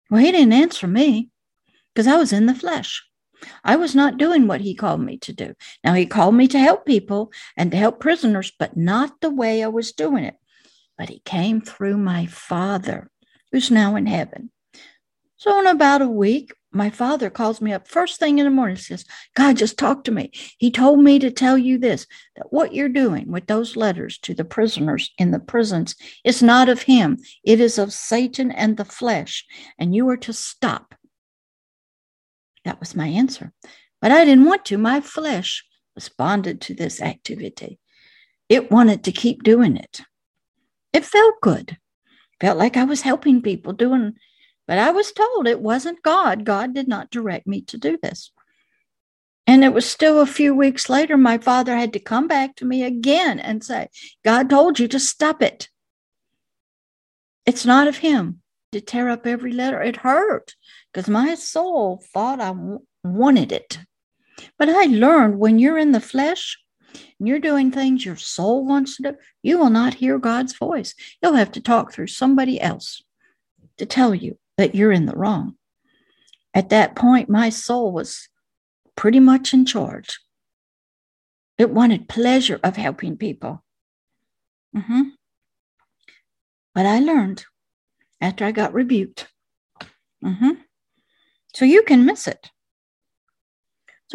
Well, 0.10 0.22
he 0.22 0.32
didn't 0.32 0.54
answer 0.54 0.88
me 0.88 1.32
because 1.94 2.08
I 2.08 2.18
was 2.18 2.32
in 2.32 2.46
the 2.46 2.56
flesh. 2.56 3.04
I 3.64 3.76
was 3.76 3.96
not 3.96 4.18
doing 4.18 4.48
what 4.48 4.62
he 4.62 4.76
called 4.76 5.02
me 5.02 5.18
to 5.20 5.34
do. 5.34 5.54
Now, 5.84 5.94
he 5.94 6.06
called 6.06 6.36
me 6.36 6.48
to 6.50 6.60
help 6.60 6.86
people 6.86 7.32
and 7.58 7.72
to 7.72 7.78
help 7.78 8.00
prisoners, 8.00 8.52
but 8.58 8.78
not 8.78 9.20
the 9.22 9.30
way 9.30 9.64
I 9.64 9.68
was 9.68 9.92
doing 9.92 10.24
it. 10.24 10.36
But 10.98 11.10
he 11.10 11.20
came 11.25 11.62
through 11.62 11.98
my 11.98 12.25
father, 12.25 13.10
who's 13.52 13.72
now 13.72 13.96
in 13.96 14.06
heaven. 14.06 14.52
So, 15.38 15.60
in 15.60 15.68
about 15.68 16.02
a 16.02 16.08
week, 16.08 16.54
my 16.72 16.90
father 16.90 17.30
calls 17.30 17.62
me 17.62 17.72
up 17.74 17.88
first 17.88 18.20
thing 18.20 18.40
in 18.40 18.46
the 18.46 18.52
morning 18.52 18.75
says, 18.75 19.06
God 19.36 19.58
just 19.58 19.78
talked 19.78 20.06
to 20.06 20.12
me. 20.12 20.32
He 20.58 20.72
told 20.72 21.00
me 21.00 21.20
to 21.20 21.32
tell 21.32 21.58
you 21.58 21.78
this 21.78 22.06
that 22.36 22.52
what 22.52 22.74
you're 22.74 22.90
doing 22.90 23.32
with 23.32 23.48
those 23.48 23.75
letters 23.75 24.18
to 24.20 24.34
the 24.34 24.46
prisoners 24.46 25.12
in 25.18 25.32
the 25.32 25.40
prisons 25.40 25.96
is 26.24 26.44
not 26.44 26.68
of 26.68 26.84
him, 26.84 27.18
it 27.44 27.60
is 27.60 27.78
of 27.78 27.94
Satan 27.94 28.52
and 28.52 28.78
the 28.78 28.86
flesh. 28.86 29.46
And 29.78 29.96
you 29.96 30.08
are 30.10 30.18
to 30.18 30.34
stop 30.34 30.96
that 32.66 32.80
was 32.80 32.96
my 32.96 33.08
answer. 33.08 33.54
But 34.02 34.12
I 34.12 34.25
didn't 34.25 34.46
want 34.46 34.66
to. 34.66 34.78
My 34.78 35.00
flesh 35.00 35.64
responded 35.96 36.60
to 36.62 36.74
this 36.74 37.02
activity. 37.02 37.80
It 38.50 38.70
wanted 38.70 39.04
to 39.06 39.12
keep 39.12 39.44
doing 39.44 39.78
it. 39.78 40.02
It 40.96 41.04
felt 41.04 41.42
good. 41.42 41.78
Felt 42.40 42.58
like 42.58 42.78
I 42.78 42.86
was 42.86 43.02
helping 43.02 43.42
people, 43.42 43.74
doing 43.74 44.14
But 44.66 44.78
I 44.78 44.92
was 44.92 45.12
told 45.12 45.46
it 45.46 45.60
wasn't 45.60 46.02
God. 46.02 46.46
God 46.46 46.74
did 46.74 46.88
not 46.88 47.12
direct 47.12 47.46
me 47.46 47.64
to 47.64 47.78
do 47.78 47.98
this. 48.02 48.32
And 49.46 49.66
it 49.66 49.74
was 49.74 49.86
still 49.86 50.22
a 50.22 50.25
few 50.25 50.56
weeks 50.56 50.90
later, 50.90 51.18
my 51.18 51.38
father 51.38 51.75
had 51.75 51.92
to 51.94 52.00
come 52.00 52.30
back 52.30 52.56
to 52.56 52.66
me 52.66 52.86
again 52.86 53.42
and 53.42 53.62
say, 53.62 53.90
God 54.24 54.50
told 54.50 54.80
you 54.80 54.88
to 54.88 55.00
stop 55.00 55.42
it. 55.42 55.68
It's 57.46 57.66
not 57.66 57.90
of 57.90 57.98
him 57.98 58.42
to 58.72 58.80
tear 58.80 59.10
up 59.10 59.28
every 59.28 59.52
letter. 59.52 59.82
It 59.82 59.98
hurt 59.98 60.56
because 60.94 61.10
my 61.10 61.36
soul 61.36 62.06
thought 62.14 62.40
I 62.40 62.54
wanted 63.04 63.52
it. 63.52 63.80
But 64.58 64.70
I 64.70 64.86
learned 64.86 65.40
when 65.40 65.60
you're 65.60 65.78
in 65.78 65.92
the 65.92 66.00
flesh 66.00 66.58
and 67.20 67.28
you're 67.28 67.40
doing 67.40 67.72
things 67.72 68.06
your 68.06 68.16
soul 68.16 68.66
wants 68.66 68.98
to 68.98 69.04
do, 69.04 69.18
you 69.44 69.58
will 69.58 69.70
not 69.70 69.96
hear 69.96 70.18
God's 70.18 70.56
voice. 70.56 70.94
You'll 71.22 71.34
have 71.34 71.52
to 71.54 71.62
talk 71.62 71.92
through 71.92 72.08
somebody 72.08 72.60
else 72.60 73.04
to 73.78 73.86
tell 73.86 74.16
you 74.16 74.38
that 74.58 74.75
you're 74.75 74.92
in 74.92 75.06
the 75.06 75.16
wrong. 75.16 75.56
At 76.54 76.70
that 76.70 76.96
point, 76.96 77.30
my 77.30 77.50
soul 77.50 77.92
was 77.92 78.30
pretty 78.96 79.20
much 79.20 79.54
in 79.54 79.66
charge. 79.66 80.20
It 81.58 81.70
wanted 81.70 82.10
pleasure 82.10 82.60
of 82.64 82.75
helping 82.75 83.18
people. 83.18 83.64
Mm-hmm. 84.75 85.02
But 86.74 86.86
I 86.86 87.00
learned 87.00 87.46
after 88.20 88.46
I 88.46 88.52
got 88.52 88.74
rebuked. 88.74 89.28
Mm-hmm. 90.24 90.52
So 91.54 91.66
you 91.66 91.84
can 91.84 92.06
miss 92.06 92.28
it. 92.28 92.52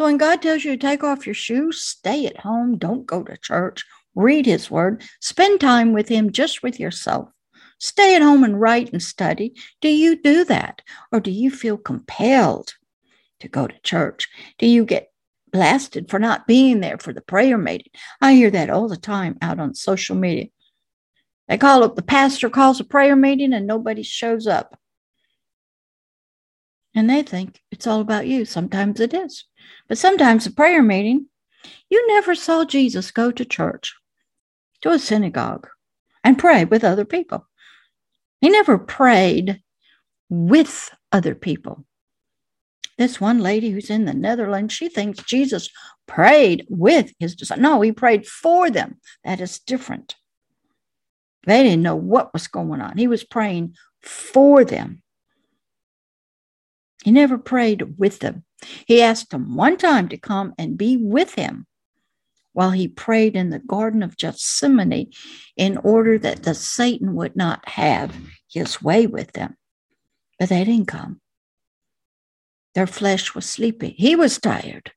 So 0.01 0.05
when 0.05 0.17
God 0.17 0.41
tells 0.41 0.63
you 0.63 0.71
to 0.71 0.77
take 0.77 1.03
off 1.03 1.27
your 1.27 1.35
shoes, 1.35 1.79
stay 1.79 2.25
at 2.25 2.37
home, 2.37 2.79
don't 2.79 3.05
go 3.05 3.21
to 3.21 3.37
church, 3.37 3.85
read 4.15 4.47
his 4.47 4.71
word, 4.71 5.03
spend 5.19 5.61
time 5.61 5.93
with 5.93 6.09
him 6.09 6.31
just 6.31 6.63
with 6.63 6.79
yourself. 6.79 7.29
Stay 7.77 8.15
at 8.15 8.23
home 8.23 8.43
and 8.43 8.59
write 8.59 8.91
and 8.91 9.03
study. 9.03 9.53
Do 9.79 9.89
you 9.89 10.19
do 10.19 10.43
that? 10.45 10.81
Or 11.11 11.19
do 11.19 11.29
you 11.29 11.51
feel 11.51 11.77
compelled 11.77 12.73
to 13.41 13.47
go 13.47 13.67
to 13.67 13.79
church? 13.83 14.27
Do 14.57 14.65
you 14.65 14.85
get 14.85 15.11
blasted 15.51 16.09
for 16.09 16.17
not 16.17 16.47
being 16.47 16.79
there 16.79 16.97
for 16.97 17.13
the 17.13 17.21
prayer 17.21 17.59
meeting? 17.59 17.91
I 18.19 18.33
hear 18.33 18.49
that 18.49 18.71
all 18.71 18.87
the 18.87 18.97
time 18.97 19.37
out 19.39 19.59
on 19.59 19.75
social 19.75 20.15
media. 20.15 20.47
They 21.47 21.59
call 21.59 21.83
up 21.83 21.95
the 21.95 22.01
pastor 22.01 22.49
calls 22.49 22.79
a 22.79 22.85
prayer 22.85 23.15
meeting 23.15 23.53
and 23.53 23.67
nobody 23.67 24.01
shows 24.01 24.47
up. 24.47 24.79
And 26.93 27.09
they 27.09 27.23
think 27.23 27.61
it's 27.71 27.87
all 27.87 28.01
about 28.01 28.27
you. 28.27 28.45
Sometimes 28.45 28.99
it 28.99 29.13
is. 29.13 29.45
But 29.87 29.97
sometimes 29.97 30.45
a 30.45 30.51
prayer 30.51 30.83
meeting, 30.83 31.27
you 31.89 32.05
never 32.07 32.35
saw 32.35 32.65
Jesus 32.65 33.11
go 33.11 33.31
to 33.31 33.45
church, 33.45 33.93
to 34.81 34.89
a 34.91 34.99
synagogue, 34.99 35.67
and 36.23 36.37
pray 36.39 36.65
with 36.65 36.83
other 36.83 37.05
people. 37.05 37.47
He 38.41 38.49
never 38.49 38.77
prayed 38.77 39.61
with 40.29 40.89
other 41.11 41.35
people. 41.35 41.85
This 42.97 43.21
one 43.21 43.39
lady 43.39 43.71
who's 43.71 43.89
in 43.89 44.05
the 44.05 44.13
Netherlands, 44.13 44.73
she 44.73 44.89
thinks 44.89 45.23
Jesus 45.23 45.69
prayed 46.07 46.65
with 46.69 47.11
his 47.19 47.35
disciples. 47.35 47.63
No, 47.63 47.81
he 47.81 47.91
prayed 47.91 48.27
for 48.27 48.69
them. 48.69 48.99
That 49.23 49.39
is 49.39 49.59
different. 49.59 50.15
They 51.45 51.63
didn't 51.63 51.83
know 51.83 51.95
what 51.95 52.33
was 52.33 52.47
going 52.47 52.81
on. 52.81 52.97
He 52.97 53.07
was 53.07 53.23
praying 53.23 53.75
for 54.01 54.63
them. 54.63 55.01
He 57.03 57.11
never 57.11 57.37
prayed 57.37 57.97
with 57.97 58.19
them. 58.19 58.43
He 58.85 59.01
asked 59.01 59.31
them 59.31 59.55
one 59.55 59.77
time 59.77 60.09
to 60.09 60.17
come 60.17 60.53
and 60.57 60.77
be 60.77 60.97
with 60.97 61.33
him 61.35 61.65
while 62.53 62.71
he 62.71 62.87
prayed 62.87 63.35
in 63.35 63.49
the 63.49 63.59
Garden 63.59 64.03
of 64.03 64.17
Gethsemane 64.17 65.11
in 65.55 65.77
order 65.77 66.17
that 66.19 66.43
the 66.43 66.53
Satan 66.53 67.15
would 67.15 67.35
not 67.35 67.67
have 67.69 68.15
his 68.49 68.81
way 68.81 69.07
with 69.07 69.31
them. 69.33 69.55
But 70.37 70.49
they 70.49 70.63
didn't 70.63 70.87
come. 70.87 71.21
Their 72.75 72.87
flesh 72.87 73.33
was 73.35 73.45
sleepy. 73.49 73.95
He 73.97 74.15
was 74.15 74.39
tired. 74.39 74.91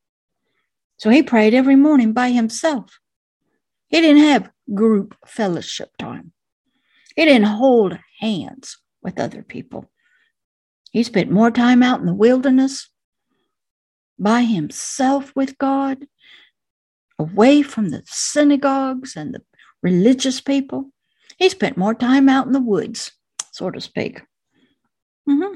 So 0.98 1.10
he 1.10 1.22
prayed 1.22 1.54
every 1.54 1.76
morning 1.76 2.12
by 2.12 2.30
himself. 2.30 2.98
He 3.88 4.00
didn't 4.00 4.22
have 4.22 4.50
group 4.72 5.16
fellowship 5.26 5.90
time. 5.98 6.32
He 7.16 7.24
didn't 7.24 7.46
hold 7.46 7.98
hands 8.20 8.78
with 9.02 9.20
other 9.20 9.42
people. 9.42 9.90
He 10.94 11.02
spent 11.02 11.28
more 11.28 11.50
time 11.50 11.82
out 11.82 11.98
in 11.98 12.06
the 12.06 12.14
wilderness 12.14 12.88
by 14.16 14.42
himself 14.42 15.32
with 15.34 15.58
God 15.58 16.06
away 17.18 17.62
from 17.62 17.88
the 17.88 18.04
synagogues 18.06 19.16
and 19.16 19.34
the 19.34 19.42
religious 19.82 20.40
people. 20.40 20.92
He 21.36 21.48
spent 21.48 21.76
more 21.76 21.96
time 21.96 22.28
out 22.28 22.46
in 22.46 22.52
the 22.52 22.60
woods, 22.60 23.10
so 23.50 23.72
to 23.72 23.80
speak. 23.80 24.22
Mm-hmm. 25.28 25.54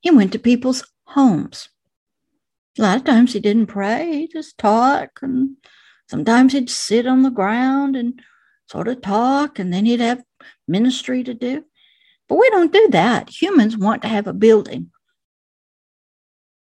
He 0.00 0.10
went 0.10 0.32
to 0.32 0.38
people's 0.38 0.90
homes. 1.08 1.68
A 2.78 2.82
lot 2.82 2.96
of 2.96 3.04
times 3.04 3.34
he 3.34 3.40
didn't 3.40 3.66
pray, 3.66 4.20
he 4.20 4.28
just 4.28 4.56
talked, 4.56 5.22
and 5.22 5.56
sometimes 6.08 6.54
he'd 6.54 6.70
sit 6.70 7.06
on 7.06 7.22
the 7.22 7.28
ground 7.28 7.96
and 7.96 8.22
sort 8.66 8.88
of 8.88 9.02
talk, 9.02 9.58
and 9.58 9.74
then 9.74 9.84
he'd 9.84 10.00
have 10.00 10.24
ministry 10.66 11.22
to 11.22 11.34
do. 11.34 11.66
But 12.28 12.36
we 12.36 12.50
don't 12.50 12.72
do 12.72 12.88
that. 12.90 13.30
Humans 13.30 13.76
want 13.76 14.02
to 14.02 14.08
have 14.08 14.26
a 14.26 14.32
building 14.32 14.90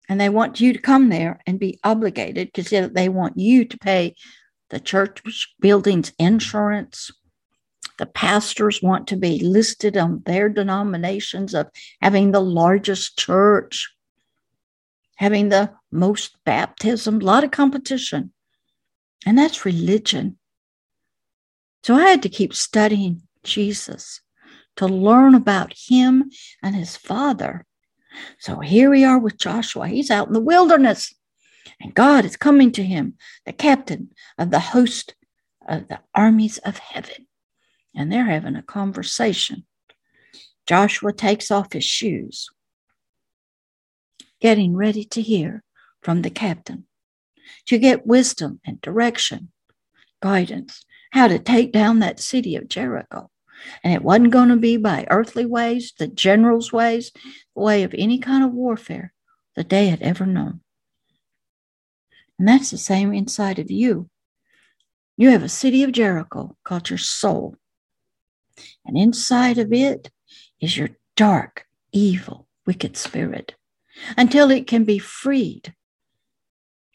and 0.09 0.19
they 0.19 0.29
want 0.29 0.59
you 0.59 0.73
to 0.73 0.79
come 0.79 1.09
there 1.09 1.39
and 1.45 1.59
be 1.59 1.79
obligated 1.83 2.51
because 2.53 2.69
they 2.93 3.09
want 3.09 3.37
you 3.37 3.65
to 3.65 3.77
pay 3.77 4.15
the 4.69 4.79
church 4.79 5.21
building's 5.59 6.13
insurance. 6.17 7.11
The 7.97 8.05
pastors 8.05 8.81
want 8.81 9.07
to 9.07 9.17
be 9.17 9.39
listed 9.39 9.97
on 9.97 10.21
their 10.25 10.49
denominations 10.49 11.53
of 11.53 11.67
having 12.01 12.31
the 12.31 12.39
largest 12.39 13.17
church, 13.17 13.91
having 15.15 15.49
the 15.49 15.73
most 15.91 16.37
baptism, 16.45 17.21
a 17.21 17.25
lot 17.25 17.43
of 17.43 17.51
competition. 17.51 18.31
And 19.25 19.37
that's 19.37 19.65
religion. 19.65 20.37
So 21.83 21.95
I 21.95 22.09
had 22.09 22.23
to 22.23 22.29
keep 22.29 22.53
studying 22.53 23.23
Jesus 23.43 24.21
to 24.77 24.87
learn 24.87 25.35
about 25.35 25.73
him 25.73 26.31
and 26.63 26.75
his 26.75 26.95
father 26.95 27.65
so 28.39 28.59
here 28.59 28.89
we 28.89 29.03
are 29.03 29.19
with 29.19 29.37
Joshua. 29.37 29.87
He's 29.87 30.11
out 30.11 30.27
in 30.27 30.33
the 30.33 30.39
wilderness, 30.39 31.13
and 31.79 31.93
God 31.93 32.25
is 32.25 32.37
coming 32.37 32.71
to 32.73 32.83
him, 32.83 33.15
the 33.45 33.53
captain 33.53 34.09
of 34.37 34.51
the 34.51 34.59
host 34.59 35.15
of 35.67 35.87
the 35.87 35.99
armies 36.13 36.57
of 36.59 36.77
heaven. 36.77 37.27
And 37.95 38.11
they're 38.11 38.25
having 38.25 38.55
a 38.55 38.63
conversation. 38.63 39.65
Joshua 40.65 41.13
takes 41.13 41.49
off 41.49 41.73
his 41.73 41.83
shoes, 41.83 42.49
getting 44.41 44.75
ready 44.75 45.03
to 45.05 45.21
hear 45.21 45.63
from 46.01 46.21
the 46.21 46.29
captain, 46.29 46.85
to 47.65 47.77
get 47.77 48.05
wisdom 48.05 48.59
and 48.65 48.79
direction, 48.81 49.51
guidance, 50.21 50.85
how 51.11 51.27
to 51.27 51.39
take 51.39 51.71
down 51.71 51.99
that 51.99 52.19
city 52.19 52.55
of 52.55 52.67
Jericho. 52.67 53.31
And 53.83 53.93
it 53.93 54.03
wasn't 54.03 54.31
going 54.31 54.49
to 54.49 54.55
be 54.55 54.77
by 54.77 55.07
earthly 55.09 55.45
ways, 55.45 55.93
the 55.97 56.07
general's 56.07 56.71
ways, 56.71 57.11
the 57.55 57.61
way 57.61 57.83
of 57.83 57.93
any 57.97 58.19
kind 58.19 58.43
of 58.43 58.53
warfare 58.53 59.13
that 59.55 59.69
they 59.69 59.87
had 59.87 60.01
ever 60.01 60.25
known. 60.25 60.61
And 62.39 62.47
that's 62.47 62.71
the 62.71 62.77
same 62.77 63.13
inside 63.13 63.59
of 63.59 63.71
you. 63.71 64.09
You 65.17 65.31
have 65.31 65.43
a 65.43 65.49
city 65.49 65.83
of 65.83 65.91
Jericho 65.91 66.55
called 66.63 66.89
your 66.89 66.99
soul. 66.99 67.55
And 68.85 68.97
inside 68.97 69.57
of 69.57 69.73
it 69.73 70.11
is 70.59 70.77
your 70.77 70.89
dark, 71.15 71.65
evil, 71.91 72.47
wicked 72.65 72.95
spirit 72.95 73.55
until 74.15 74.51
it 74.51 74.67
can 74.67 74.83
be 74.83 74.99
freed 74.99 75.73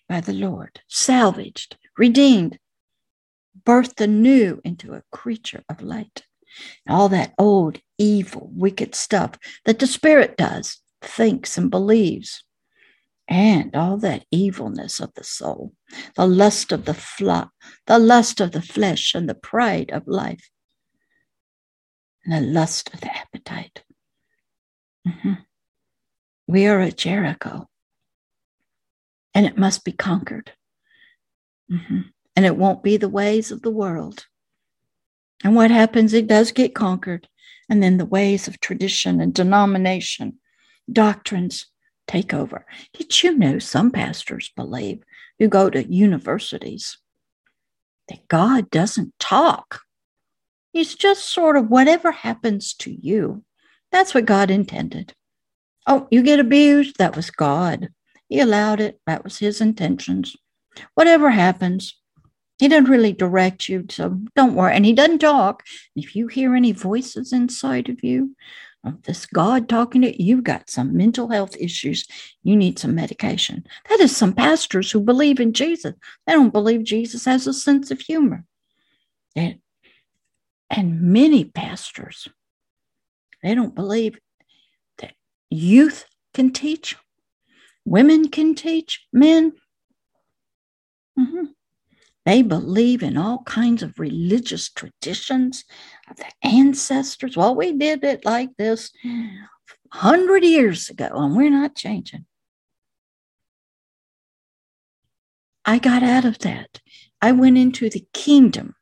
by 0.09 0.20
the 0.20 0.33
Lord, 0.33 0.81
salvaged, 0.88 1.77
redeemed, 1.98 2.59
birthed 3.64 4.01
anew 4.01 4.61
into 4.64 4.94
a 4.94 5.03
creature 5.11 5.64
of 5.68 5.83
light 5.83 6.25
all 6.88 7.08
that 7.08 7.34
old, 7.38 7.78
evil, 7.98 8.50
wicked 8.54 8.94
stuff 8.94 9.38
that 9.64 9.78
the 9.78 9.86
spirit 9.86 10.36
does, 10.36 10.80
thinks, 11.00 11.56
and 11.56 11.70
believes, 11.70 12.44
and 13.28 13.74
all 13.74 13.96
that 13.98 14.24
evilness 14.30 15.00
of 15.00 15.12
the 15.14 15.24
soul, 15.24 15.72
the 16.16 16.26
lust 16.26 16.72
of 16.72 16.84
the 16.84 16.94
flesh, 16.94 17.48
the 17.86 17.98
lust 17.98 18.40
of 18.40 18.52
the 18.52 18.62
flesh, 18.62 19.14
and 19.14 19.28
the 19.28 19.34
pride 19.34 19.90
of 19.90 20.06
life, 20.06 20.50
and 22.24 22.34
the 22.34 22.46
lust 22.52 22.92
of 22.92 23.00
the 23.00 23.16
appetite. 23.16 23.82
Mm-hmm. 25.06 25.34
We 26.46 26.66
are 26.66 26.80
at 26.80 26.96
Jericho, 26.96 27.68
and 29.34 29.46
it 29.46 29.56
must 29.56 29.84
be 29.84 29.92
conquered. 29.92 30.52
Mm-hmm. 31.70 32.00
And 32.34 32.46
it 32.46 32.56
won't 32.56 32.82
be 32.82 32.96
the 32.96 33.08
ways 33.08 33.50
of 33.50 33.62
the 33.62 33.70
world. 33.70 34.26
And 35.44 35.55
what 35.55 35.70
happens? 35.70 36.12
It 36.14 36.26
does 36.26 36.52
get 36.52 36.74
conquered. 36.74 37.28
And 37.68 37.83
then 37.83 37.96
the 37.96 38.05
ways 38.05 38.48
of 38.48 38.61
tradition 38.61 39.20
and 39.20 39.33
denomination, 39.33 40.38
doctrines 40.90 41.66
take 42.07 42.35
over. 42.35 42.66
Did 42.92 43.22
you 43.22 43.37
know 43.37 43.59
some 43.59 43.90
pastors 43.90 44.52
believe 44.57 45.02
who 45.38 45.48
go 45.48 45.70
to 45.70 45.90
universities 45.90 46.98
that 48.09 48.28
God 48.28 48.70
doesn't 48.70 49.14
talk? 49.18 49.81
He's 50.72 50.94
just 50.94 51.28
sort 51.28 51.57
of 51.57 51.68
whatever 51.68 52.12
happens 52.12 52.74
to 52.74 52.90
you, 52.90 53.44
That's 53.90 54.14
what 54.14 54.24
God 54.24 54.50
intended. 54.50 55.12
Oh, 55.87 56.09
you 56.11 56.22
get 56.22 56.40
abused? 56.40 56.96
That 56.96 57.14
was 57.14 57.31
God. 57.31 57.90
He 58.28 58.40
allowed 58.40 58.81
it. 58.81 58.98
That 59.07 59.22
was 59.22 59.38
his 59.38 59.61
intentions. 59.61 60.35
Whatever 60.94 61.31
happens, 61.31 61.94
he 62.62 62.68
doesn't 62.68 62.88
really 62.88 63.12
direct 63.12 63.68
you, 63.68 63.85
so 63.90 64.20
don't 64.37 64.55
worry. 64.55 64.72
And 64.77 64.87
he 64.87 64.92
doesn't 64.92 65.18
talk. 65.18 65.64
If 65.96 66.14
you 66.14 66.29
hear 66.29 66.55
any 66.55 66.70
voices 66.70 67.33
inside 67.33 67.88
of 67.88 68.05
you, 68.05 68.37
this 69.03 69.27
God 69.27 69.68
talking 69.68 70.03
to 70.03 70.16
you, 70.16 70.37
you've 70.37 70.44
got 70.44 70.70
some 70.70 70.96
mental 70.96 71.29
health 71.29 71.57
issues. 71.59 72.07
You 72.44 72.55
need 72.55 72.79
some 72.79 72.94
medication. 72.94 73.66
That 73.88 73.98
is 73.98 74.16
some 74.16 74.33
pastors 74.33 74.92
who 74.92 75.01
believe 75.01 75.40
in 75.40 75.55
Jesus. 75.55 75.94
They 76.25 76.35
don't 76.35 76.53
believe 76.53 76.85
Jesus 76.85 77.25
has 77.25 77.48
a 77.48 77.53
sense 77.53 77.90
of 77.90 77.98
humor. 77.98 78.44
And, 79.35 79.59
and 80.70 81.03
many 81.03 81.44
pastors, 81.44 82.29
they 83.42 83.57
don't 83.57 83.75
believe 83.75 84.20
that 84.98 85.14
youth 85.51 86.05
can 86.33 86.53
teach, 86.53 86.94
women 87.85 88.29
can 88.29 88.55
teach, 88.55 89.05
men. 89.12 89.55
Mm-hmm. 91.18 91.46
They 92.24 92.42
believe 92.42 93.02
in 93.02 93.16
all 93.16 93.42
kinds 93.42 93.82
of 93.82 93.98
religious 93.98 94.70
traditions 94.70 95.64
of 96.08 96.16
the 96.16 96.30
ancestors. 96.42 97.37
Well, 97.37 97.54
we 97.56 97.72
did 97.72 98.04
it 98.04 98.24
like 98.24 98.50
this 98.56 98.92
100 99.02 100.44
years 100.44 100.88
ago, 100.88 101.08
and 101.12 101.37
we're 101.37 101.50
not 101.50 101.74
changing. 101.74 102.26
I 105.64 105.78
got 105.78 106.02
out 106.02 106.24
of 106.24 106.38
that. 106.40 106.80
I 107.20 107.32
went 107.32 107.58
into 107.58 107.88
the 107.88 108.06
kingdom 108.12 108.74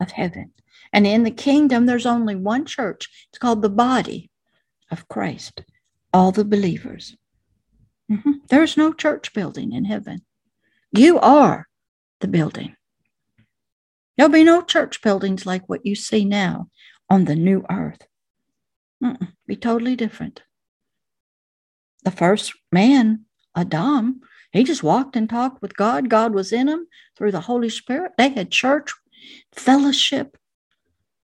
of 0.00 0.10
heaven. 0.10 0.52
And 0.92 1.06
in 1.06 1.22
the 1.22 1.30
kingdom, 1.30 1.86
there's 1.86 2.06
only 2.06 2.34
one 2.34 2.64
church. 2.64 3.08
It's 3.30 3.38
called 3.38 3.62
the 3.62 3.70
body 3.70 4.30
of 4.90 5.08
Christ, 5.08 5.62
all 6.12 6.32
the 6.32 6.44
believers. 6.44 7.16
Mm-hmm. 8.10 8.32
There's 8.48 8.76
no 8.76 8.92
church 8.92 9.34
building 9.34 9.72
in 9.72 9.84
heaven. 9.84 10.22
You 10.92 11.18
are 11.18 11.66
the 12.20 12.28
building. 12.28 12.76
There'll 14.16 14.32
be 14.32 14.44
no 14.44 14.62
church 14.62 15.00
buildings 15.02 15.46
like 15.46 15.68
what 15.68 15.86
you 15.86 15.94
see 15.94 16.24
now 16.24 16.68
on 17.08 17.24
the 17.24 17.36
new 17.36 17.64
earth. 17.70 18.06
Mm-mm, 19.02 19.32
be 19.46 19.56
totally 19.56 19.94
different. 19.94 20.42
The 22.04 22.10
first 22.10 22.52
man, 22.72 23.24
Adam, 23.56 24.20
he 24.52 24.64
just 24.64 24.82
walked 24.82 25.14
and 25.14 25.28
talked 25.28 25.62
with 25.62 25.76
God. 25.76 26.08
God 26.08 26.34
was 26.34 26.52
in 26.52 26.68
him 26.68 26.86
through 27.16 27.32
the 27.32 27.40
Holy 27.40 27.68
Spirit. 27.68 28.12
They 28.18 28.30
had 28.30 28.50
church, 28.50 28.92
fellowship, 29.52 30.36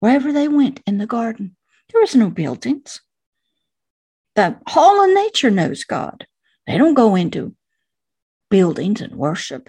wherever 0.00 0.32
they 0.32 0.48
went 0.48 0.80
in 0.86 0.98
the 0.98 1.06
garden. 1.06 1.56
There 1.92 2.00
was 2.00 2.16
no 2.16 2.30
buildings. 2.30 3.00
The 4.34 4.58
whole 4.66 5.04
of 5.04 5.14
nature 5.14 5.50
knows 5.50 5.84
God. 5.84 6.26
They 6.66 6.78
don't 6.78 6.94
go 6.94 7.14
into 7.14 7.54
buildings 8.50 9.00
and 9.00 9.14
worship. 9.14 9.68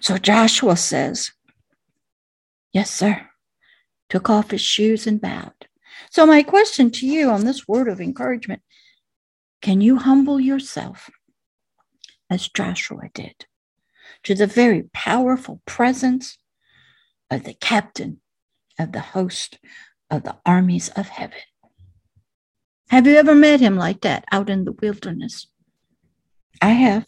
So 0.00 0.18
Joshua 0.18 0.76
says, 0.76 1.32
Yes, 2.72 2.90
sir. 2.90 3.28
Took 4.08 4.28
off 4.30 4.50
his 4.50 4.60
shoes 4.60 5.06
and 5.06 5.20
bowed. 5.20 5.68
So, 6.10 6.26
my 6.26 6.42
question 6.42 6.90
to 6.92 7.06
you 7.06 7.30
on 7.30 7.44
this 7.44 7.66
word 7.66 7.88
of 7.88 8.00
encouragement 8.00 8.62
can 9.62 9.80
you 9.80 9.96
humble 9.96 10.38
yourself 10.38 11.10
as 12.30 12.48
Joshua 12.48 13.08
did 13.14 13.46
to 14.22 14.34
the 14.34 14.46
very 14.46 14.84
powerful 14.92 15.62
presence 15.66 16.38
of 17.30 17.44
the 17.44 17.54
captain 17.54 18.20
of 18.78 18.92
the 18.92 19.00
host 19.00 19.58
of 20.10 20.22
the 20.22 20.36
armies 20.44 20.88
of 20.90 21.08
heaven? 21.08 21.40
Have 22.90 23.06
you 23.06 23.16
ever 23.16 23.34
met 23.34 23.60
him 23.60 23.76
like 23.76 24.02
that 24.02 24.24
out 24.30 24.48
in 24.48 24.64
the 24.64 24.72
wilderness? 24.72 25.48
I 26.62 26.70
have. 26.70 27.06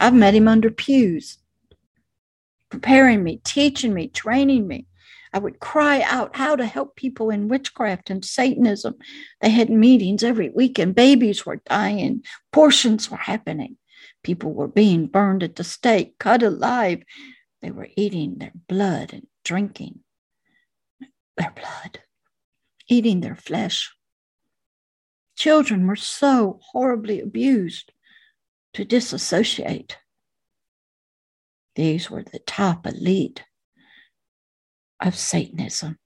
I've 0.00 0.14
met 0.14 0.34
him 0.34 0.46
under 0.46 0.70
pews, 0.70 1.38
preparing 2.70 3.22
me, 3.24 3.40
teaching 3.44 3.92
me, 3.92 4.08
training 4.08 4.68
me. 4.68 4.86
I 5.32 5.38
would 5.38 5.60
cry 5.60 6.02
out 6.02 6.36
how 6.36 6.56
to 6.56 6.64
help 6.64 6.96
people 6.96 7.30
in 7.30 7.48
witchcraft 7.48 8.08
and 8.08 8.24
Satanism. 8.24 8.94
They 9.40 9.50
had 9.50 9.70
meetings 9.70 10.22
every 10.22 10.50
week, 10.50 10.78
and 10.78 10.94
babies 10.94 11.44
were 11.44 11.60
dying, 11.66 12.22
portions 12.52 13.10
were 13.10 13.18
happening. 13.18 13.76
People 14.22 14.52
were 14.52 14.68
being 14.68 15.06
burned 15.06 15.42
at 15.42 15.56
the 15.56 15.64
stake, 15.64 16.18
cut 16.18 16.42
alive. 16.42 17.02
They 17.60 17.70
were 17.70 17.88
eating 17.96 18.38
their 18.38 18.52
blood 18.68 19.12
and 19.12 19.26
drinking 19.44 20.00
their 21.36 21.52
blood, 21.52 22.00
eating 22.88 23.20
their 23.20 23.36
flesh. 23.36 23.92
Children 25.36 25.86
were 25.86 25.96
so 25.96 26.60
horribly 26.72 27.20
abused 27.20 27.92
to 28.78 28.84
disassociate. 28.84 29.98
These 31.74 32.08
were 32.08 32.22
the 32.22 32.38
top 32.38 32.86
elite 32.86 33.42
of 35.02 35.16
Satanism. 35.16 35.98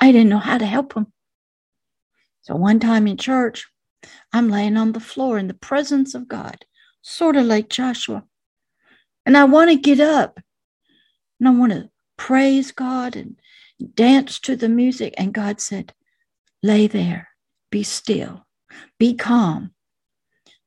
I 0.00 0.10
didn't 0.10 0.28
know 0.28 0.40
how 0.40 0.58
to 0.58 0.66
help 0.66 0.94
them. 0.94 1.12
So 2.40 2.56
one 2.56 2.80
time 2.80 3.06
in 3.06 3.16
church, 3.16 3.68
I'm 4.32 4.48
laying 4.48 4.76
on 4.76 4.90
the 4.90 4.98
floor 4.98 5.38
in 5.38 5.46
the 5.46 5.54
presence 5.54 6.16
of 6.16 6.26
God, 6.26 6.64
sort 7.00 7.36
of 7.36 7.46
like 7.46 7.68
Joshua. 7.68 8.24
And 9.24 9.36
I 9.36 9.44
want 9.44 9.70
to 9.70 9.76
get 9.76 10.00
up 10.00 10.40
and 11.38 11.48
I 11.48 11.52
want 11.52 11.70
to 11.70 11.90
praise 12.16 12.72
God 12.72 13.14
and 13.14 13.36
dance 13.94 14.40
to 14.40 14.56
the 14.56 14.68
music. 14.68 15.14
And 15.16 15.32
God 15.32 15.60
said, 15.60 15.94
Lay 16.60 16.88
there, 16.88 17.28
be 17.70 17.84
still, 17.84 18.48
be 18.98 19.14
calm, 19.14 19.74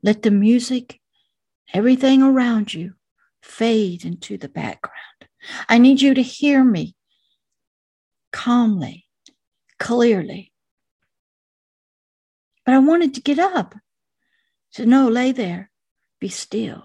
let 0.04 0.22
the 0.22 0.32
music, 0.32 1.00
everything 1.74 2.22
around 2.22 2.74
you, 2.74 2.94
fade 3.42 4.06
into 4.06 4.38
the 4.38 4.50
background. 4.50 4.98
I 5.68 5.78
need 5.78 6.02
you 6.02 6.14
to 6.14 6.22
hear 6.22 6.64
me 6.64 6.96
calmly, 8.32 9.06
clearly. 9.80 10.52
But 12.66 12.76
I 12.76 12.80
wanted 12.80 13.14
to 13.16 13.22
get 13.22 13.40
up. 13.40 13.76
So, 14.72 14.84
no, 14.86 15.08
lay 15.08 15.32
there, 15.32 15.70
be 16.20 16.30
still. 16.30 16.84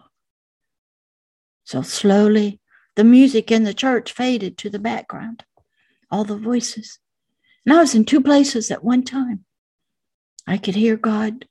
So, 1.65 1.83
slowly, 1.83 2.61
the 2.97 3.05
music 3.05 3.51
in 3.51 3.65
the 3.65 3.75
church 3.75 4.13
faded 4.13 4.59
to 4.59 4.71
the 4.71 4.79
background, 4.79 5.45
all 6.11 6.25
the 6.25 6.37
voices. 6.37 6.99
And 7.65 7.75
I 7.75 7.81
was 7.81 7.95
in 7.95 8.05
two 8.05 8.21
places 8.21 8.71
at 8.71 8.85
one 8.85 9.05
time. 9.05 9.45
I 10.47 10.59
could 10.59 10.75
hear 10.75 10.97
God 10.97 11.47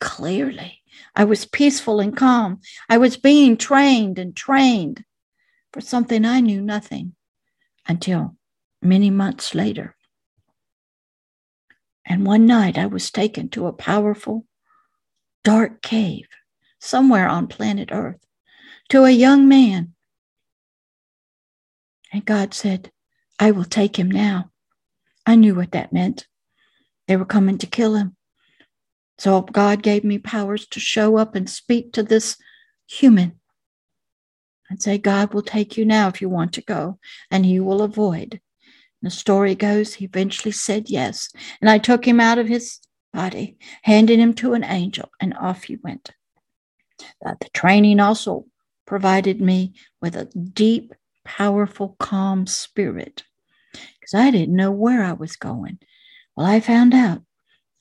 clearly. 0.00 0.82
I 1.14 1.24
was 1.24 1.44
peaceful 1.44 2.00
and 2.00 2.16
calm. 2.16 2.60
I 2.88 2.98
was 2.98 3.16
being 3.16 3.56
trained 3.56 4.18
and 4.18 4.34
trained 4.34 5.04
for 5.72 5.80
something 5.80 6.24
I 6.24 6.40
knew 6.40 6.60
nothing 6.60 7.14
until 7.86 8.36
many 8.82 9.10
months 9.10 9.54
later. 9.54 9.96
And 12.04 12.26
one 12.26 12.46
night 12.46 12.76
I 12.76 12.86
was 12.86 13.10
taken 13.10 13.48
to 13.50 13.66
a 13.66 13.72
powerful, 13.72 14.46
dark 15.42 15.82
cave 15.82 16.26
somewhere 16.78 17.28
on 17.28 17.46
planet 17.46 17.88
Earth 17.90 18.24
to 18.90 19.04
a 19.04 19.10
young 19.10 19.48
man. 19.48 19.94
And 22.12 22.24
God 22.24 22.54
said, 22.54 22.92
I 23.38 23.50
will 23.50 23.64
take 23.64 23.98
him 23.98 24.10
now. 24.10 24.50
I 25.26 25.34
knew 25.34 25.54
what 25.54 25.72
that 25.72 25.92
meant. 25.92 26.26
They 27.08 27.16
were 27.16 27.24
coming 27.24 27.58
to 27.58 27.66
kill 27.66 27.94
him. 27.94 28.16
So 29.18 29.42
God 29.42 29.82
gave 29.82 30.04
me 30.04 30.18
powers 30.18 30.66
to 30.68 30.80
show 30.80 31.16
up 31.16 31.34
and 31.34 31.48
speak 31.48 31.92
to 31.92 32.02
this 32.02 32.36
human 32.86 33.40
and 34.68 34.82
say, 34.82 34.98
God 34.98 35.32
will 35.32 35.42
take 35.42 35.76
you 35.76 35.84
now 35.84 36.08
if 36.08 36.20
you 36.20 36.28
want 36.28 36.52
to 36.54 36.62
go, 36.62 36.98
and 37.30 37.44
he 37.44 37.60
will 37.60 37.82
avoid. 37.82 38.40
And 39.02 39.10
the 39.10 39.10
story 39.10 39.54
goes, 39.54 39.94
he 39.94 40.06
eventually 40.06 40.52
said 40.52 40.90
yes. 40.90 41.30
And 41.60 41.70
I 41.70 41.78
took 41.78 42.06
him 42.06 42.18
out 42.18 42.38
of 42.38 42.48
his 42.48 42.80
body, 43.12 43.56
handed 43.82 44.18
him 44.18 44.34
to 44.34 44.54
an 44.54 44.64
angel, 44.64 45.10
and 45.20 45.34
off 45.34 45.64
he 45.64 45.76
went. 45.76 46.10
The 47.20 47.36
training 47.52 48.00
also 48.00 48.46
provided 48.86 49.40
me 49.40 49.74
with 50.00 50.16
a 50.16 50.24
deep, 50.26 50.92
powerful, 51.24 51.96
calm 51.98 52.46
spirit 52.46 53.22
because 53.72 54.14
I 54.14 54.30
didn't 54.30 54.56
know 54.56 54.70
where 54.70 55.02
I 55.02 55.12
was 55.12 55.36
going. 55.36 55.78
Well, 56.36 56.46
I 56.46 56.60
found 56.60 56.94
out 56.94 57.22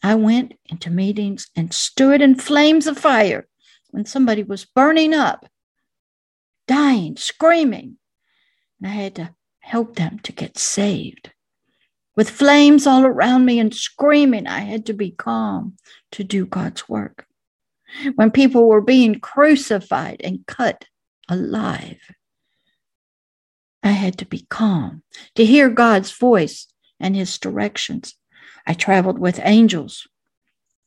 I 0.05 0.15
went 0.15 0.53
into 0.65 0.89
meetings 0.89 1.47
and 1.55 1.73
stood 1.73 2.21
in 2.21 2.35
flames 2.35 2.87
of 2.87 2.97
fire 2.97 3.47
when 3.91 4.05
somebody 4.05 4.43
was 4.43 4.65
burning 4.65 5.13
up, 5.13 5.47
dying, 6.67 7.15
screaming. 7.15 7.97
And 8.81 8.91
I 8.91 8.95
had 8.95 9.15
to 9.15 9.33
help 9.59 9.95
them 9.95 10.19
to 10.23 10.33
get 10.33 10.57
saved. 10.57 11.31
With 12.17 12.29
flames 12.29 12.85
all 12.85 13.05
around 13.05 13.45
me 13.45 13.59
and 13.59 13.73
screaming, 13.73 14.45
I 14.45 14.59
had 14.59 14.85
to 14.87 14.93
be 14.93 15.11
calm 15.11 15.77
to 16.11 16.25
do 16.25 16.45
God's 16.45 16.89
work. 16.89 17.25
When 18.15 18.29
people 18.29 18.67
were 18.67 18.81
being 18.81 19.21
crucified 19.21 20.19
and 20.21 20.45
cut 20.45 20.85
alive, 21.29 22.01
I 23.81 23.91
had 23.91 24.17
to 24.17 24.25
be 24.25 24.45
calm 24.49 25.03
to 25.35 25.45
hear 25.45 25.69
God's 25.69 26.11
voice 26.11 26.67
and 26.99 27.15
his 27.15 27.37
directions 27.37 28.15
I 28.65 28.73
traveled 28.73 29.19
with 29.19 29.39
angels 29.43 30.07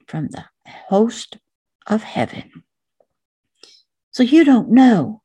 from 0.07 0.29
the 0.29 0.45
host 0.89 1.39
of 1.87 2.03
heaven. 2.03 2.65
So 4.11 4.23
you 4.23 4.45
don't 4.45 4.71
know 4.71 5.23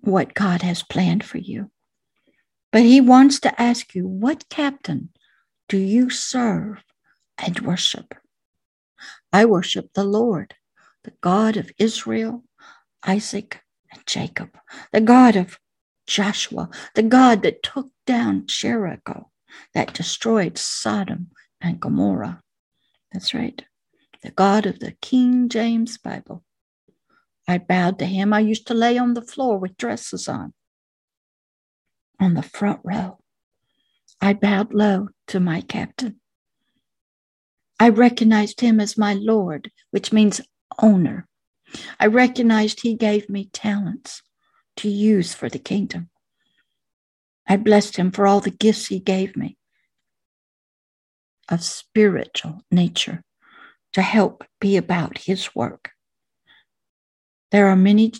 what 0.00 0.34
God 0.34 0.62
has 0.62 0.82
planned 0.82 1.24
for 1.24 1.38
you. 1.38 1.70
But 2.70 2.82
He 2.82 3.00
wants 3.00 3.40
to 3.40 3.60
ask 3.60 3.94
you, 3.94 4.06
what 4.06 4.48
captain 4.48 5.10
do 5.68 5.78
you 5.78 6.10
serve 6.10 6.82
and 7.38 7.58
worship? 7.60 8.14
I 9.32 9.44
worship 9.44 9.92
the 9.94 10.04
Lord, 10.04 10.54
the 11.02 11.12
God 11.20 11.56
of 11.56 11.72
Israel, 11.78 12.44
Isaac, 13.06 13.60
and 13.92 14.06
Jacob, 14.06 14.56
the 14.92 15.00
God 15.00 15.36
of 15.36 15.58
Joshua, 16.06 16.68
the 16.94 17.02
God 17.02 17.42
that 17.42 17.62
took 17.62 17.90
down 18.06 18.44
Jericho, 18.46 19.30
that 19.74 19.94
destroyed 19.94 20.58
Sodom 20.58 21.30
and 21.60 21.80
Gomorrah. 21.80 22.42
That's 23.12 23.34
right, 23.34 23.62
the 24.22 24.30
God 24.30 24.66
of 24.66 24.80
the 24.80 24.92
King 25.00 25.48
James 25.48 25.98
Bible. 25.98 26.44
I 27.46 27.58
bowed 27.58 27.98
to 27.98 28.06
him. 28.06 28.32
I 28.32 28.40
used 28.40 28.66
to 28.68 28.74
lay 28.74 28.96
on 28.98 29.14
the 29.14 29.22
floor 29.22 29.58
with 29.58 29.76
dresses 29.76 30.28
on, 30.28 30.54
on 32.18 32.34
the 32.34 32.42
front 32.42 32.80
row. 32.82 33.18
I 34.20 34.32
bowed 34.32 34.72
low 34.72 35.08
to 35.28 35.40
my 35.40 35.60
captain. 35.60 36.20
I 37.78 37.90
recognized 37.90 38.60
him 38.60 38.80
as 38.80 38.96
my 38.96 39.14
Lord, 39.14 39.70
which 39.90 40.12
means 40.12 40.40
owner. 40.80 41.28
I 41.98 42.06
recognized 42.06 42.80
he 42.80 42.94
gave 42.94 43.28
me 43.28 43.50
talents 43.52 44.22
to 44.76 44.88
use 44.88 45.34
for 45.34 45.48
the 45.48 45.58
kingdom. 45.58 46.08
I 47.46 47.56
blessed 47.56 47.96
him 47.96 48.10
for 48.10 48.26
all 48.26 48.40
the 48.40 48.50
gifts 48.50 48.86
he 48.86 48.98
gave 48.98 49.36
me 49.36 49.56
of 51.48 51.62
spiritual 51.62 52.62
nature 52.70 53.22
to 53.92 54.02
help 54.02 54.44
be 54.60 54.76
about 54.76 55.18
his 55.18 55.54
work. 55.54 55.90
There 57.50 57.66
are 57.68 57.76
many, 57.76 58.12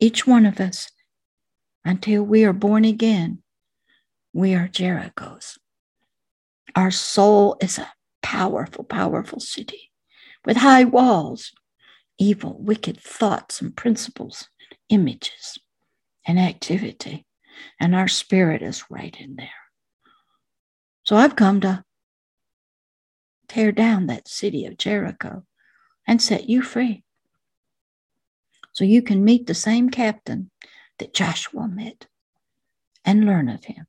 each 0.00 0.26
one 0.26 0.44
of 0.44 0.60
us, 0.60 0.90
until 1.84 2.22
we 2.22 2.44
are 2.44 2.52
born 2.52 2.84
again, 2.84 3.42
we 4.32 4.54
are 4.54 4.68
Jerichos. 4.68 5.58
Our 6.74 6.90
soul 6.90 7.56
is 7.60 7.78
a 7.78 7.92
powerful, 8.22 8.84
powerful 8.84 9.40
city 9.40 9.90
with 10.44 10.56
high 10.58 10.84
walls, 10.84 11.52
evil, 12.18 12.56
wicked 12.58 13.00
thoughts 13.00 13.60
and 13.60 13.76
principles, 13.76 14.48
images, 14.88 15.58
and 16.26 16.38
activity. 16.38 17.26
And 17.80 17.94
our 17.94 18.08
spirit 18.08 18.62
is 18.62 18.84
right 18.90 19.16
in 19.18 19.36
there. 19.36 19.48
So 21.04 21.16
I've 21.16 21.36
come 21.36 21.60
to 21.62 21.84
tear 23.48 23.72
down 23.72 24.06
that 24.06 24.28
city 24.28 24.66
of 24.66 24.78
Jericho 24.78 25.44
and 26.06 26.22
set 26.22 26.48
you 26.48 26.62
free. 26.62 27.04
So 28.72 28.84
you 28.84 29.02
can 29.02 29.24
meet 29.24 29.46
the 29.46 29.54
same 29.54 29.90
captain 29.90 30.50
that 30.98 31.14
Joshua 31.14 31.68
met 31.68 32.06
and 33.04 33.26
learn 33.26 33.48
of 33.48 33.64
him. 33.64 33.86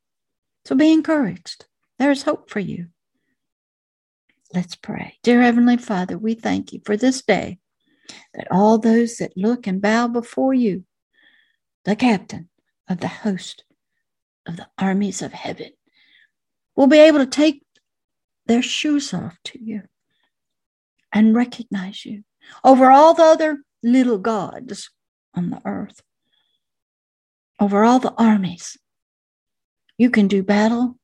So 0.66 0.76
be 0.76 0.92
encouraged. 0.92 1.66
There 2.00 2.12
is 2.12 2.24
hope 2.24 2.50
for 2.50 2.60
you. 2.60 2.88
Let's 4.54 4.76
pray. 4.76 5.18
Dear 5.24 5.42
Heavenly 5.42 5.78
Father, 5.78 6.18
we 6.18 6.34
thank 6.34 6.74
you 6.74 6.82
for 6.86 6.98
this 6.98 7.22
day 7.22 7.60
that 8.34 8.48
all 8.52 8.78
those 8.78 9.18
that 9.18 9.38
look 9.38 9.68
and 9.68 9.82
bow 9.82 10.08
before 10.08 10.54
you, 10.54 10.84
the 11.86 11.96
captain 11.96 12.50
of 12.90 13.00
the 13.00 13.08
host 13.08 13.64
of 14.46 14.58
the 14.58 14.68
armies 14.78 15.22
of 15.22 15.32
heaven, 15.34 15.72
will 16.76 16.88
be 16.88 17.00
able 17.00 17.20
to 17.20 17.26
take 17.26 17.64
their 18.46 18.62
shoes 18.62 19.14
off 19.14 19.38
to 19.46 19.64
you 19.64 19.84
and 21.14 21.36
recognize 21.36 22.06
you 22.06 22.24
over 22.64 22.92
all 22.92 23.14
the 23.14 23.24
other 23.24 23.60
little 23.82 24.18
gods 24.18 24.90
on 25.34 25.50
the 25.50 25.62
earth, 25.66 26.02
over 27.60 27.84
all 27.84 28.00
the 28.00 28.14
armies. 28.18 28.78
You 29.98 30.10
can 30.10 30.28
do 30.28 30.44
battle 30.44 30.98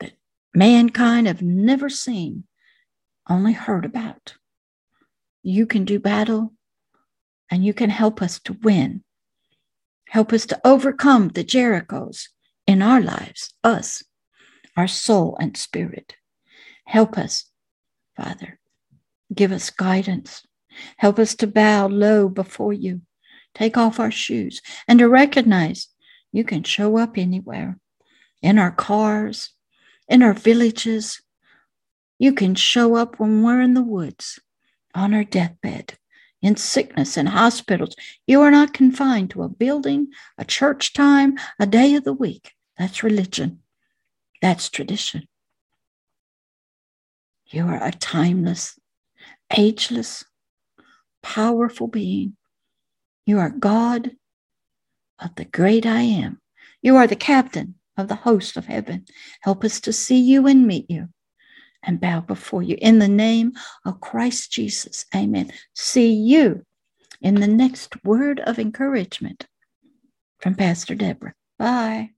that 0.00 0.12
mankind 0.54 1.26
have 1.26 1.42
never 1.42 1.88
seen, 1.88 2.44
only 3.28 3.52
heard 3.52 3.84
about. 3.84 4.34
You 5.42 5.66
can 5.66 5.84
do 5.84 5.98
battle 5.98 6.52
and 7.50 7.64
you 7.64 7.72
can 7.72 7.90
help 7.90 8.20
us 8.20 8.38
to 8.40 8.52
win. 8.62 9.04
Help 10.08 10.32
us 10.32 10.46
to 10.46 10.60
overcome 10.64 11.28
the 11.28 11.44
Jerichos 11.44 12.28
in 12.66 12.82
our 12.82 13.00
lives, 13.00 13.54
us, 13.62 14.02
our 14.76 14.88
soul 14.88 15.36
and 15.40 15.56
spirit. 15.56 16.16
Help 16.84 17.18
us, 17.18 17.44
Father. 18.16 18.58
Give 19.34 19.52
us 19.52 19.70
guidance. 19.70 20.46
Help 20.96 21.18
us 21.18 21.34
to 21.36 21.46
bow 21.46 21.86
low 21.86 22.28
before 22.28 22.72
you, 22.72 23.02
take 23.54 23.76
off 23.76 24.00
our 24.00 24.10
shoes, 24.10 24.62
and 24.86 24.98
to 24.98 25.08
recognize 25.08 25.88
you 26.32 26.44
can 26.44 26.62
show 26.62 26.96
up 26.98 27.18
anywhere 27.18 27.78
in 28.42 28.58
our 28.58 28.70
cars, 28.70 29.50
in 30.08 30.22
our 30.22 30.34
villages. 30.34 31.20
You 32.18 32.32
can 32.32 32.54
show 32.54 32.94
up 32.94 33.18
when 33.18 33.42
we're 33.42 33.60
in 33.60 33.74
the 33.74 33.82
woods, 33.82 34.38
on 34.94 35.12
our 35.12 35.24
deathbed, 35.24 35.98
in 36.42 36.56
sickness, 36.56 37.16
in 37.16 37.26
hospitals. 37.26 37.94
You 38.26 38.40
are 38.42 38.50
not 38.50 38.74
confined 38.74 39.30
to 39.30 39.42
a 39.42 39.48
building, 39.48 40.08
a 40.36 40.44
church 40.44 40.92
time, 40.92 41.36
a 41.58 41.66
day 41.66 41.94
of 41.94 42.04
the 42.04 42.12
week. 42.12 42.52
That's 42.78 43.02
religion. 43.02 43.60
That's 44.40 44.68
tradition. 44.70 45.26
You 47.46 47.66
are 47.66 47.82
a 47.82 47.92
timeless, 47.92 48.78
ageless, 49.56 50.24
powerful 51.22 51.88
being. 51.88 52.36
You 53.26 53.38
are 53.38 53.50
God 53.50 54.12
of 55.18 55.34
the 55.34 55.44
great 55.44 55.86
I 55.86 56.02
am. 56.02 56.40
You 56.82 56.96
are 56.96 57.06
the 57.06 57.16
captain 57.16 57.74
of 57.96 58.08
the 58.08 58.14
host 58.14 58.56
of 58.56 58.66
heaven. 58.66 59.06
Help 59.40 59.64
us 59.64 59.80
to 59.80 59.92
see 59.92 60.18
you 60.18 60.46
and 60.46 60.66
meet 60.66 60.86
you 60.88 61.08
and 61.82 62.00
bow 62.00 62.20
before 62.20 62.62
you. 62.62 62.76
In 62.80 62.98
the 62.98 63.08
name 63.08 63.52
of 63.84 64.00
Christ 64.00 64.52
Jesus, 64.52 65.06
amen. 65.14 65.52
See 65.74 66.12
you 66.12 66.64
in 67.20 67.36
the 67.36 67.48
next 67.48 68.04
word 68.04 68.40
of 68.40 68.58
encouragement 68.58 69.46
from 70.40 70.54
Pastor 70.54 70.94
Deborah. 70.94 71.34
Bye. 71.58 72.10